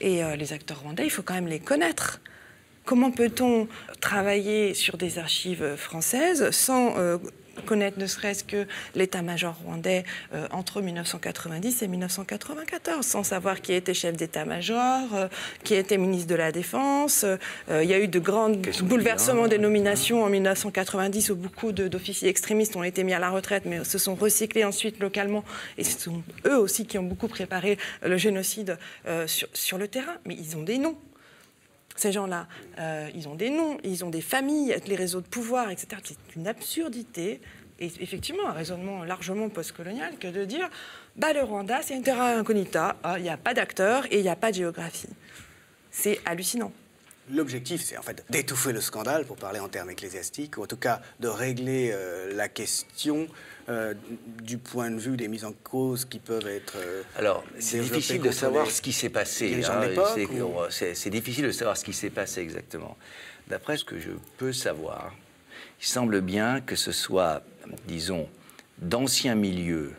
[0.00, 2.20] Et euh, les acteurs rwandais, il faut quand même les connaître.
[2.84, 3.68] Comment peut-on
[4.00, 7.18] travailler sur des archives françaises sans euh,
[7.64, 10.04] connaître ne serait-ce que l'état-major rwandais
[10.34, 15.28] euh, entre 1990 et 1994, sans savoir qui était chef d'état-major, euh,
[15.64, 17.24] qui était ministre de la Défense.
[17.24, 18.50] Euh, il y a eu de grands
[18.82, 23.64] bouleversements des nominations en 1990 où beaucoup d'officiers extrémistes ont été mis à la retraite,
[23.66, 25.44] mais se sont recyclés ensuite localement.
[25.78, 28.78] Et ce sont eux aussi qui ont beaucoup préparé le génocide
[29.26, 30.16] sur, sur le terrain.
[30.24, 30.96] Mais ils ont des noms
[31.96, 32.46] ces gens-là,
[32.78, 36.00] euh, ils ont des noms, ils ont des familles, les réseaux de pouvoir, etc.
[36.04, 37.40] C'est une absurdité,
[37.78, 40.68] et effectivement un raisonnement largement postcolonial, que de dire
[41.16, 44.22] bah, le Rwanda, c'est une terra incognita, ah, il n'y a pas d'acteurs et il
[44.22, 45.08] n'y a pas de géographie.
[45.90, 46.72] C'est hallucinant.
[47.28, 50.76] L'objectif, c'est en fait d'étouffer le scandale, pour parler en termes ecclésiastiques, ou en tout
[50.76, 53.26] cas de régler euh, la question
[53.68, 53.94] euh,
[54.42, 56.74] du point de vue des mises en cause qui peuvent être.
[56.76, 59.60] Euh, Alors, c'est difficile de savoir ce qui s'est passé.
[59.64, 62.96] Hein, c'est difficile de savoir ce qui s'est passé exactement.
[63.48, 65.12] D'après ce que je peux savoir,
[65.80, 67.42] il semble bien que ce soit,
[67.88, 68.28] disons,
[68.78, 69.94] d'anciens milieux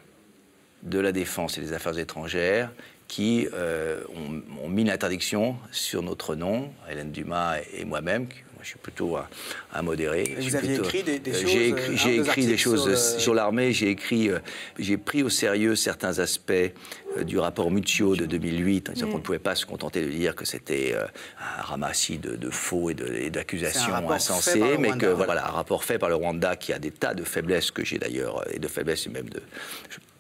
[0.84, 2.72] de la défense et des affaires étrangères
[3.08, 4.02] qui euh,
[4.64, 8.28] ont, mis l'interdiction sur notre nom, Hélène Dumas et moi-même,
[8.68, 9.18] je suis plutôt
[9.74, 10.36] un, modéré.
[10.40, 13.72] vous avez écrit des, choses J'ai écrit, j'ai écrit des choses sur, l'armée.
[13.72, 14.40] J'ai écrit, euh,
[14.78, 19.12] j'ai pris au sérieux certains aspects euh, du rapport Muccio de 2008, en disant mm.
[19.12, 21.06] qu'on ne pouvait pas se contenter de dire que c'était euh,
[21.60, 26.16] un ramassis de, faux et d'accusations insensées, mais que voilà, un rapport fait par le
[26.16, 29.30] Rwanda qui a des tas de faiblesses que j'ai d'ailleurs, et de faiblesses et même
[29.30, 29.42] de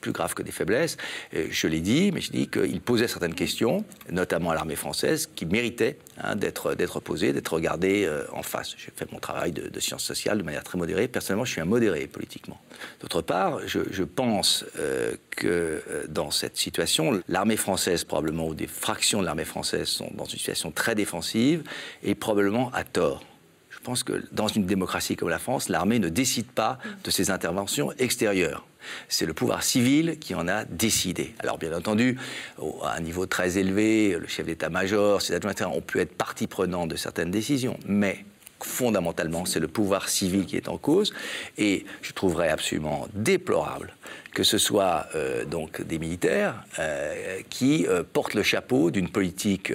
[0.07, 0.95] plus graves que des faiblesses.
[1.33, 5.45] je l'ai dit, mais je dis qu'il posait certaines questions, notamment à l'armée française, qui
[5.45, 8.73] méritaient hein, d'être posées, d'être regardées euh, en face.
[8.77, 11.09] J'ai fait mon travail de, sciences sociales de manière très modérée.
[11.09, 12.57] Personnellement, je suis un modéré politiquement.
[13.01, 15.47] D'autre part, je, pense euh, que
[15.89, 20.25] euh, dans cette situation, l'armée française, probablement, ou des fractions de l'armée française sont dans
[20.25, 21.63] une situation très défensive
[22.01, 23.25] et probablement à tort.
[23.69, 27.29] Je pense que dans une démocratie comme la France, l'armée ne décide pas de ses
[27.29, 28.65] interventions extérieures.
[29.09, 31.33] C'est le pouvoir civil qui en a décidé.
[31.39, 32.17] Alors bien entendu,
[32.83, 36.89] à un niveau très élevé, le chef d'état-major, ses adjoints ont pu être partie prenante
[36.89, 38.25] de certaines décisions, mais
[38.63, 41.13] fondamentalement, c'est le pouvoir civil qui est en cause.
[41.57, 43.93] Et je trouverais absolument déplorable
[44.37, 49.73] que ce soit euh, donc des militaires euh, qui euh, portent le chapeau d'une politique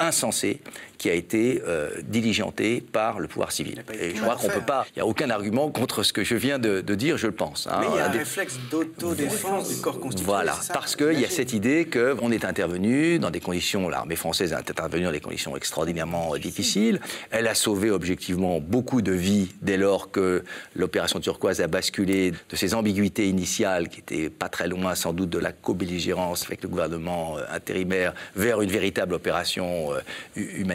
[0.00, 0.60] insensée
[0.98, 1.62] qui a été
[2.04, 3.84] diligentée par le pouvoir civil.
[4.00, 4.86] Et je crois qu'on peut pas.
[4.90, 7.66] Il n'y a aucun argument contre ce que je viens de, dire, je le pense.
[7.66, 7.78] Hein.
[7.80, 10.26] Mais il y a un réflexe d'autodéfense du corps constitutionnel.
[10.26, 13.88] Voilà, parce qu'il y a cette idée qu'on est intervenu dans des conditions.
[13.88, 17.00] L'armée française est intervenue dans des conditions extraordinairement difficiles.
[17.30, 22.56] Elle a sauvé objectivement beaucoup de vies dès lors que l'opération turquoise a basculé de
[22.56, 26.68] ses ambiguïtés initiales qui était pas très loin sans doute de la co-belligérance avec le
[26.68, 29.92] gouvernement euh, intérimaire, vers une véritable opération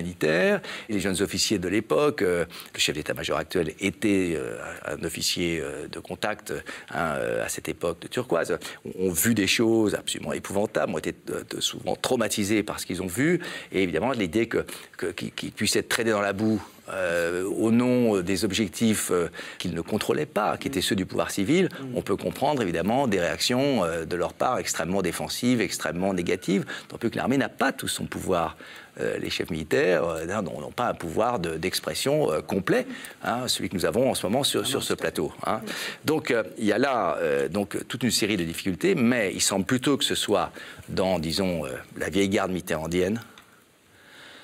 [0.10, 0.62] euh, humanitaire.
[0.89, 4.39] les jeunes officiers de l'époque, euh, le chef d'état-major actuel était
[4.86, 6.53] un officier de contact
[6.91, 8.57] hein, à cette époque de Turquoise,
[8.97, 11.14] ont vu des choses absolument épouvantables, ont été
[11.60, 13.41] souvent traumatisés par ce qu'ils ont vu.
[13.72, 14.66] Et évidemment, l'idée qu'ils
[14.97, 19.30] que, puissent être traînés dans la boue euh, au nom euh, des objectifs euh,
[19.60, 21.95] qu'ils ne contrôlaient pas, qui étaient ceux du pouvoir civil, mm.
[21.95, 27.12] on peut comprendre évidemment des réactions de leur part extrêmement défensives, extrêmement négatives, tant plus
[27.12, 28.57] que l'armée n'a pas tout son pouvoir.
[29.00, 32.86] Les chefs militaires n'ont pas un pouvoir d'expression complet,
[33.24, 35.32] hein, celui que nous avons en ce moment sur, ce plateau.
[35.45, 35.62] Hein.
[36.06, 37.18] Donc il y a là
[37.50, 40.52] donc, toute une série de difficultés, mais il semble plutôt que ce soit
[40.89, 41.64] dans, disons,
[41.97, 43.22] la vieille garde mitterrandienne,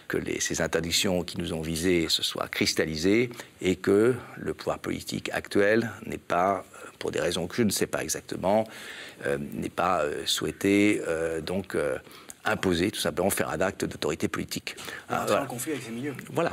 [0.08, 3.30] que ces interdictions qui nous ont visées se soient cristallisées
[3.62, 7.72] et que le pouvoir politique actuel n'est pas, euh, pour des raisons que je ne
[7.72, 8.68] sais pas exactement,
[9.26, 11.01] euh, n'est pas euh, souhaité
[11.45, 11.76] donc
[12.46, 14.76] imposer, tout simplement faire un acte d'autorité politique.
[15.10, 15.46] Ah, voilà.
[15.46, 16.14] conflit avec ces milieux.
[16.32, 16.52] Voilà.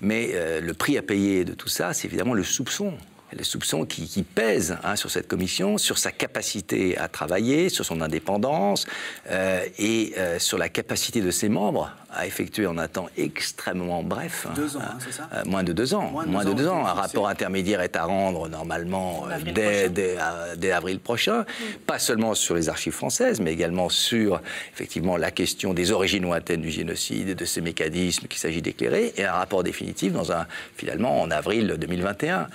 [0.00, 2.94] Mais le prix à payer de tout ça, c'est évidemment le soupçon
[3.32, 7.84] les soupçons qui, qui pèsent hein, sur cette commission, sur sa capacité à travailler, sur
[7.84, 8.86] son indépendance
[9.30, 14.02] euh, et euh, sur la capacité de ses membres à effectuer en un temps extrêmement
[14.02, 14.46] bref.
[14.56, 16.10] Deux ans, hein, c'est ça euh, Moins de deux ans.
[16.26, 16.84] Moins de, deux, ans.
[16.84, 21.44] Un rapport intermédiaire est à rendre normalement dès, dès, avril prochain.
[21.86, 24.40] Pas seulement sur les archives françaises, mais également sur
[24.72, 29.12] effectivement la question des origines lointaines du génocide et de ces mécanismes qu'il s'agit d'éclairer.
[29.16, 32.48] Et un rapport définitif dans un, finalement en avril 2021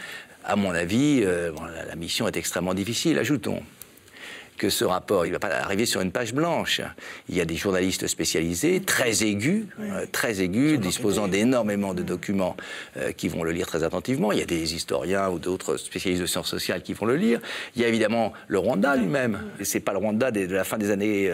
[0.46, 1.52] à mon avis, euh,
[1.88, 3.18] la, mission est extrêmement difficile.
[3.18, 3.62] Ajoutons
[4.58, 6.82] que ce rapport, il ne va pas arriver sur une page blanche.
[7.30, 12.56] Il y a des journalistes spécialisés, très aigus, euh, très aigus, disposant d'énormément de documents
[12.98, 14.32] euh, qui vont le lire très attentivement.
[14.32, 17.40] Il y a des historiens ou d'autres spécialistes de sciences sociales qui vont le lire.
[17.76, 19.44] Il y a évidemment le Rwanda lui-même.
[19.60, 21.32] Et c'est pas le Rwanda de, la fin des années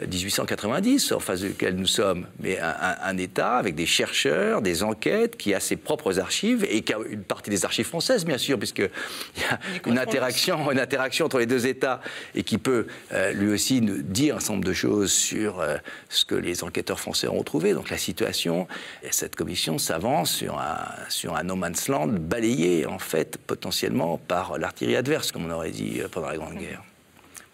[0.00, 5.36] 1890, euh, en face duquel nous sommes, mais un, État avec des chercheurs, des enquêtes,
[5.36, 8.58] qui a ses propres archives et qui a une partie des archives françaises, bien sûr,
[8.58, 8.90] puisqu'il
[9.38, 12.00] y a une interaction, une interaction entre les deux États
[12.34, 15.76] et qui peut euh, lui aussi nous dire un certain nombre de choses sur euh,
[16.08, 17.74] ce que les enquêteurs français ont trouvé.
[17.74, 18.66] Donc la situation,
[19.04, 24.18] et cette commission s'avance sur un, sur un no man's land balayé en fait potentiellement
[24.18, 26.82] par l'artillerie adverse, comme on aurait dit euh, pendant la Grande Guerre.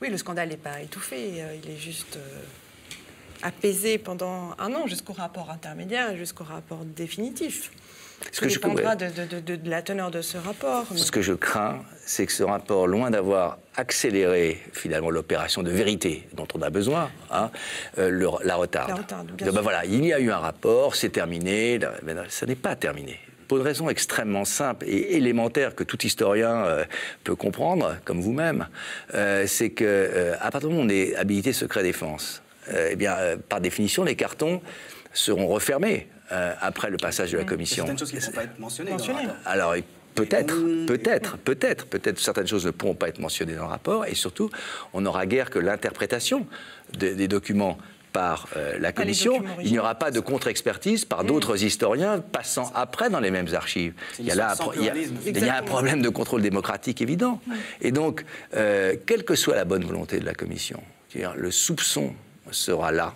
[0.01, 2.19] Oui, le scandale n'est pas étouffé, il est juste
[3.43, 7.71] apaisé pendant un an jusqu'au rapport intermédiaire, jusqu'au rapport définitif.
[8.33, 10.87] Ce que dépendra je de, de, de, la teneur de ce rapport.
[10.95, 16.29] Ce que je crains, c'est que ce rapport, loin d'avoir accéléré finalement l'opération de vérité
[16.35, 17.51] dont on a besoin, hein,
[17.99, 19.05] euh, la retarde.
[19.41, 22.77] La ben voilà, il y a eu un rapport, c'est terminé, mais ça n'est pas
[22.77, 23.19] terminé
[23.49, 26.85] pour une raison extrêmement simple et élémentaire que tout historien euh,
[27.25, 28.69] peut comprendre, comme vous-même,
[29.15, 32.43] euh, c'est que à partir du moment où on est habilité secret défense,
[32.73, 33.17] eh bien,
[33.49, 34.63] par définition, les cartons
[35.13, 36.07] seront refermés.
[36.33, 37.85] Euh, après le passage de la commission.
[37.85, 38.93] Certaines choses qui ne pourront pas être mentionnées.
[39.45, 39.75] Alors,
[40.15, 40.55] Peut-être,
[40.87, 44.51] peut-être, peut-être, peut-être certaines choses ne pourront pas être mentionnées dans le rapport, et surtout,
[44.93, 46.47] on n'aura guère que l'interprétation
[46.99, 47.79] des, documents
[48.13, 49.43] par euh, la commission.
[49.63, 53.95] Il n'y aura pas de contre-expertise par d'autres historiens passant après dans les mêmes archives.
[54.19, 57.41] Il y, a là, il, y a, un problème de contrôle démocratique évident.
[57.81, 58.25] Et donc,
[58.57, 60.83] euh, quelle que soit la bonne volonté de la commission,
[61.15, 62.15] le soupçon
[62.51, 63.15] sera là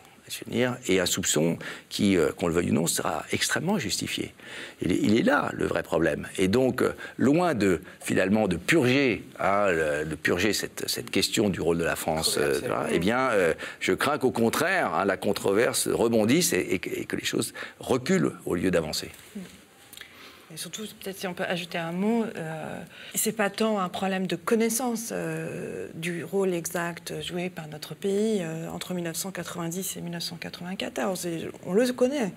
[0.88, 1.58] et un soupçon
[1.88, 4.32] qui, euh, qu'on le veuille ou non, sera extrêmement justifié.
[4.80, 6.28] Il est, là le vrai problème.
[6.38, 9.66] Et donc, euh, loin de finalement de purger, hein,
[10.04, 12.60] de purger cette, cette, question du rôle de la France, euh,
[12.90, 13.30] eh bien,
[13.80, 18.70] je crains qu'au contraire, hein, la controverse rebondisse et, que les choses reculent au lieu
[18.70, 19.10] d'avancer.
[20.54, 22.80] Et surtout, peut-être si on peut ajouter un mot, euh,
[23.16, 28.38] c'est pas tant un problème de connaissance euh, du rôle exact joué par notre pays
[28.40, 31.26] euh, entre 1990 et 1994.
[31.66, 32.32] on le connaît,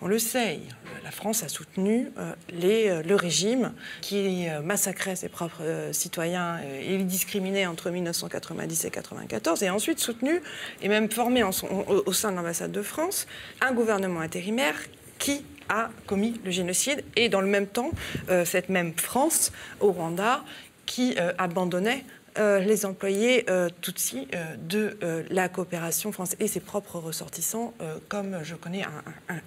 [0.00, 0.60] on le sait.
[1.02, 7.66] La France a soutenu euh, le régime qui massacrait ses propres citoyens et les discriminait
[7.66, 10.40] entre 1990 et 1994, et ensuite soutenu
[10.80, 13.26] et même formé au sein de l'ambassade de France
[13.60, 14.76] un gouvernement intérimaire
[15.18, 17.90] qui a commis le génocide et dans le même temps,
[18.28, 20.44] euh, cette même France au Rwanda
[20.86, 22.04] qui euh, abandonnait
[22.38, 23.46] euh, les employés
[23.80, 24.96] Tutsi de
[25.30, 27.74] la coopération française et ses propres ressortissants,
[28.08, 28.84] comme je connais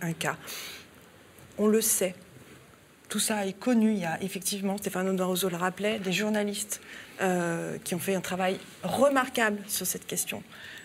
[0.01, 0.35] un, cas.
[1.57, 2.15] On le sait.
[3.07, 3.91] Tout ça est connu.
[3.91, 6.81] Il y a effectivement, Stéphane Rousseau le rappelait, des journalistes
[7.83, 10.43] qui ont fait un travail remarquable sur cette question.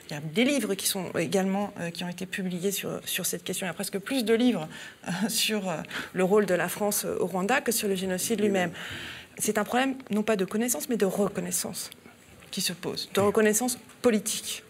[0.09, 3.27] Il y a des livres qui sont également euh, qui ont été publiés sur, sur
[3.27, 3.67] cette question.
[3.67, 4.69] Il y a presque plus de livres
[5.07, 5.79] euh, sur euh,
[6.13, 8.71] le rôle de la France au Rwanda que sur le génocide lui-même.
[9.39, 11.91] C'est un problème non pas de connaissance, mais de reconnaissance
[12.51, 14.63] qui se pose, de reconnaissance politique.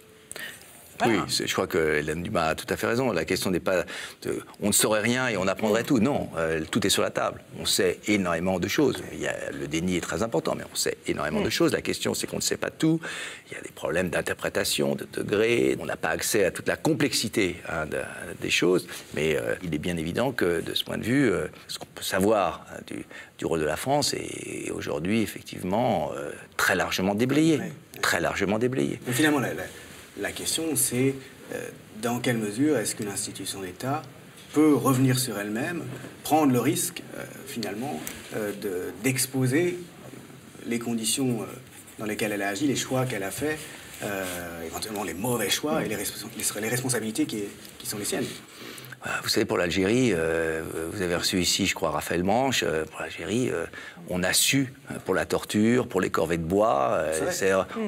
[1.05, 3.13] Oui, je crois que Hélène Dumas a tout à fait raison.
[3.13, 3.85] La question n'est pas
[4.23, 5.99] de, on ne saurait rien et on apprendrait tout.
[5.99, 7.43] Non, euh, tout est sur la table.
[7.61, 9.03] On sait énormément de choses.
[9.13, 11.73] Il y a, le déni est très important, mais on sait énormément de choses.
[11.73, 13.01] La question, c'est qu'on ne sait pas tout.
[13.51, 15.77] Il y a des problèmes d'interprétation, de degré.
[15.81, 17.85] On n'a pas accès à toute la complexité hein,
[18.41, 18.87] des choses.
[19.15, 21.87] Mais euh, il est bien évident que, de ce point de vue, euh, ce qu'on
[21.95, 26.11] peut savoir hein, du, rôle de la France est, aujourd'hui effectivement
[26.57, 27.61] très largement déblayé.
[28.03, 28.99] Très largement déblayé.
[29.07, 29.63] Mais finalement, la, la
[30.33, 31.15] question, c'est
[31.53, 31.69] euh,
[32.03, 34.03] dans quelle mesure est-ce qu'une institution d'État
[34.53, 35.83] peut revenir sur elle-même,
[36.23, 38.01] prendre le risque, euh, finalement,
[38.35, 38.53] euh,
[39.03, 39.79] d'exposer
[40.67, 41.47] les conditions
[41.99, 43.59] dans lesquelles elle a agi, les choix qu'elle a faits,
[44.67, 45.95] éventuellement les mauvais choix et les,
[46.69, 47.47] responsabilités qui
[47.85, 48.27] sont les siennes.
[49.23, 50.13] Vous savez, pour l'Algérie,
[50.93, 52.65] vous avez reçu ici, je crois, Raphaël Manche.
[52.91, 53.51] pour l'Algérie,
[54.09, 54.73] on a su,
[55.05, 57.05] pour la torture, pour les corvées de bois,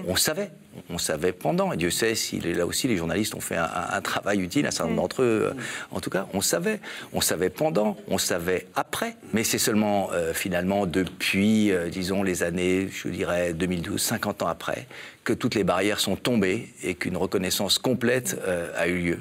[0.06, 0.50] on savait.
[0.90, 1.32] on savait.
[1.32, 4.70] Pendant, et Dieu sait si là aussi les journalistes ont fait un, travail utile, un
[4.70, 5.60] certain nombre d'entre eux, euh,
[5.90, 6.80] en tout cas, on savait.
[7.12, 12.42] On savait pendant, on savait après, mais c'est seulement euh, finalement depuis, euh, disons, les
[12.42, 14.86] années, je dirais, 2012, 50 ans après,
[15.24, 18.36] que toutes les barrières sont tombées et qu'une reconnaissance complète
[18.76, 19.18] a eu lieu.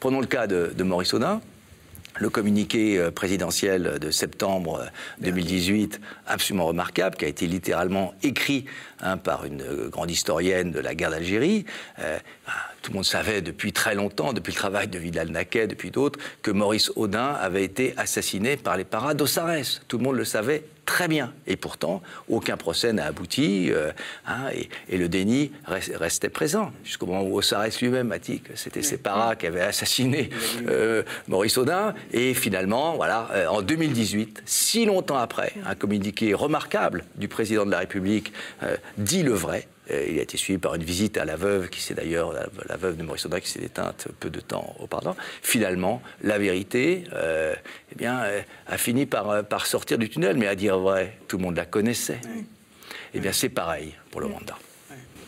[0.00, 1.42] Prenons le cas de, Maurice Audin
[2.18, 4.86] le communiqué euh, présidentiel de septembre
[5.20, 8.64] 2018, euh, absolument remarquable, qui a été littéralement écrit
[9.00, 11.66] hein, par une euh, grande historienne de la guerre d'Algérie.
[12.82, 16.50] Tout le monde savait depuis très longtemps, depuis le travail de Vidal-Naquet, depuis d'autres, que
[16.50, 19.82] Maurice Audin avait été assassiné par les paras d'Ossarès.
[19.88, 21.32] Tout le monde le savait très bien.
[21.46, 23.92] Et pourtant, aucun procès n'a abouti euh,
[24.26, 24.48] hein,
[24.88, 28.98] et, le déni restait présent jusqu'au moment où Ossarès lui-même a dit que c'était ses
[28.98, 30.30] paras qui avaient assassiné
[30.68, 31.94] euh, Maurice Audin.
[32.12, 37.70] Et finalement, voilà, euh, en 2018, si longtemps après, un communiqué remarquable du président de
[37.70, 38.32] la République
[38.98, 39.68] dit le vrai.
[39.90, 42.76] Euh, il a été suivi par une visite à la veuve, qui s'est d'ailleurs, la,
[42.76, 45.16] veuve de Maurice Audin, qui s'est éteinte peu de temps auparavant.
[45.42, 47.54] Finalement, la vérité euh,
[47.92, 51.38] eh bien, euh, a fini par, par sortir du tunnel, mais à dire vrai, tout
[51.38, 52.20] le monde la connaissait.
[53.14, 54.56] Eh bien, c'est pareil pour le Rwanda.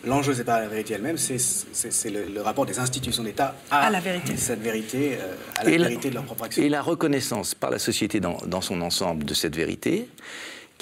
[0.05, 4.37] L'enjeu, c'est pas la vérité elle-même, c'est le, rapport des institutions d'État à, la vérité.
[4.37, 5.17] cette vérité,
[5.55, 6.61] à la vérité de leur propre action.
[6.61, 10.09] Et la reconnaissance par la société dans, dans son ensemble de cette vérité,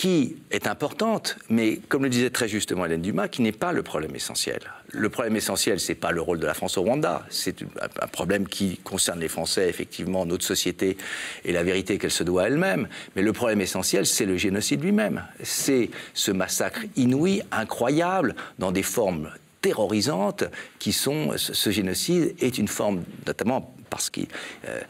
[0.01, 3.83] qui est importante, mais comme le disait très justement Hélène Dumas, qui n'est pas le
[3.83, 4.61] problème essentiel.
[4.89, 7.57] Le problème essentiel, c'est pas le rôle de la France au Rwanda, c'est
[8.01, 10.97] un problème qui concerne les Français, effectivement, notre société
[11.45, 12.89] et la vérité qu'elle se doit elle-même.
[13.15, 15.23] Mais le problème essentiel, c'est le génocide lui-même.
[15.43, 19.31] C'est ce massacre inouï, incroyable, dans des formes
[19.61, 20.45] terrorisantes
[20.79, 21.33] qui sont.
[21.37, 24.21] Ce génocide est une forme, notamment parce que
[24.69, 24.81] euh,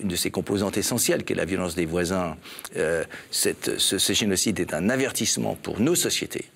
[0.00, 2.36] une de ses composantes essentielles, qui est la violence des voisins,
[2.76, 6.46] euh, cette, ce, génocide est un avertissement pour nos sociétés,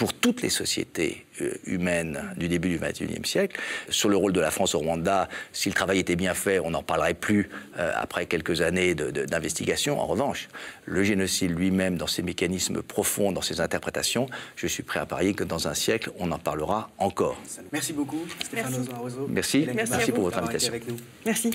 [0.00, 3.60] pour toutes les sociétés euh, humaines du début du XXIe siècle.
[3.90, 6.70] Sur le rôle de la France au Rwanda, si le travail était bien fait, on
[6.70, 10.00] n'en parlerait plus euh, après quelques années d'investigation.
[10.00, 10.48] En revanche,
[10.86, 14.24] le génocide lui-même, dans ses mécanismes profonds, dans ses interprétations,
[14.56, 17.38] je suis prêt à parier que dans un siècle, on en parlera encore.
[17.70, 18.72] Merci beaucoup, Stéphane
[19.28, 19.66] Merci.
[19.74, 20.72] Merci, Merci pour votre invitation.
[21.26, 21.50] Merci.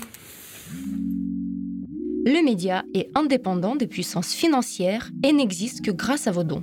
[2.24, 6.62] Le média est indépendant des puissances financières et n'existe que grâce à vos dons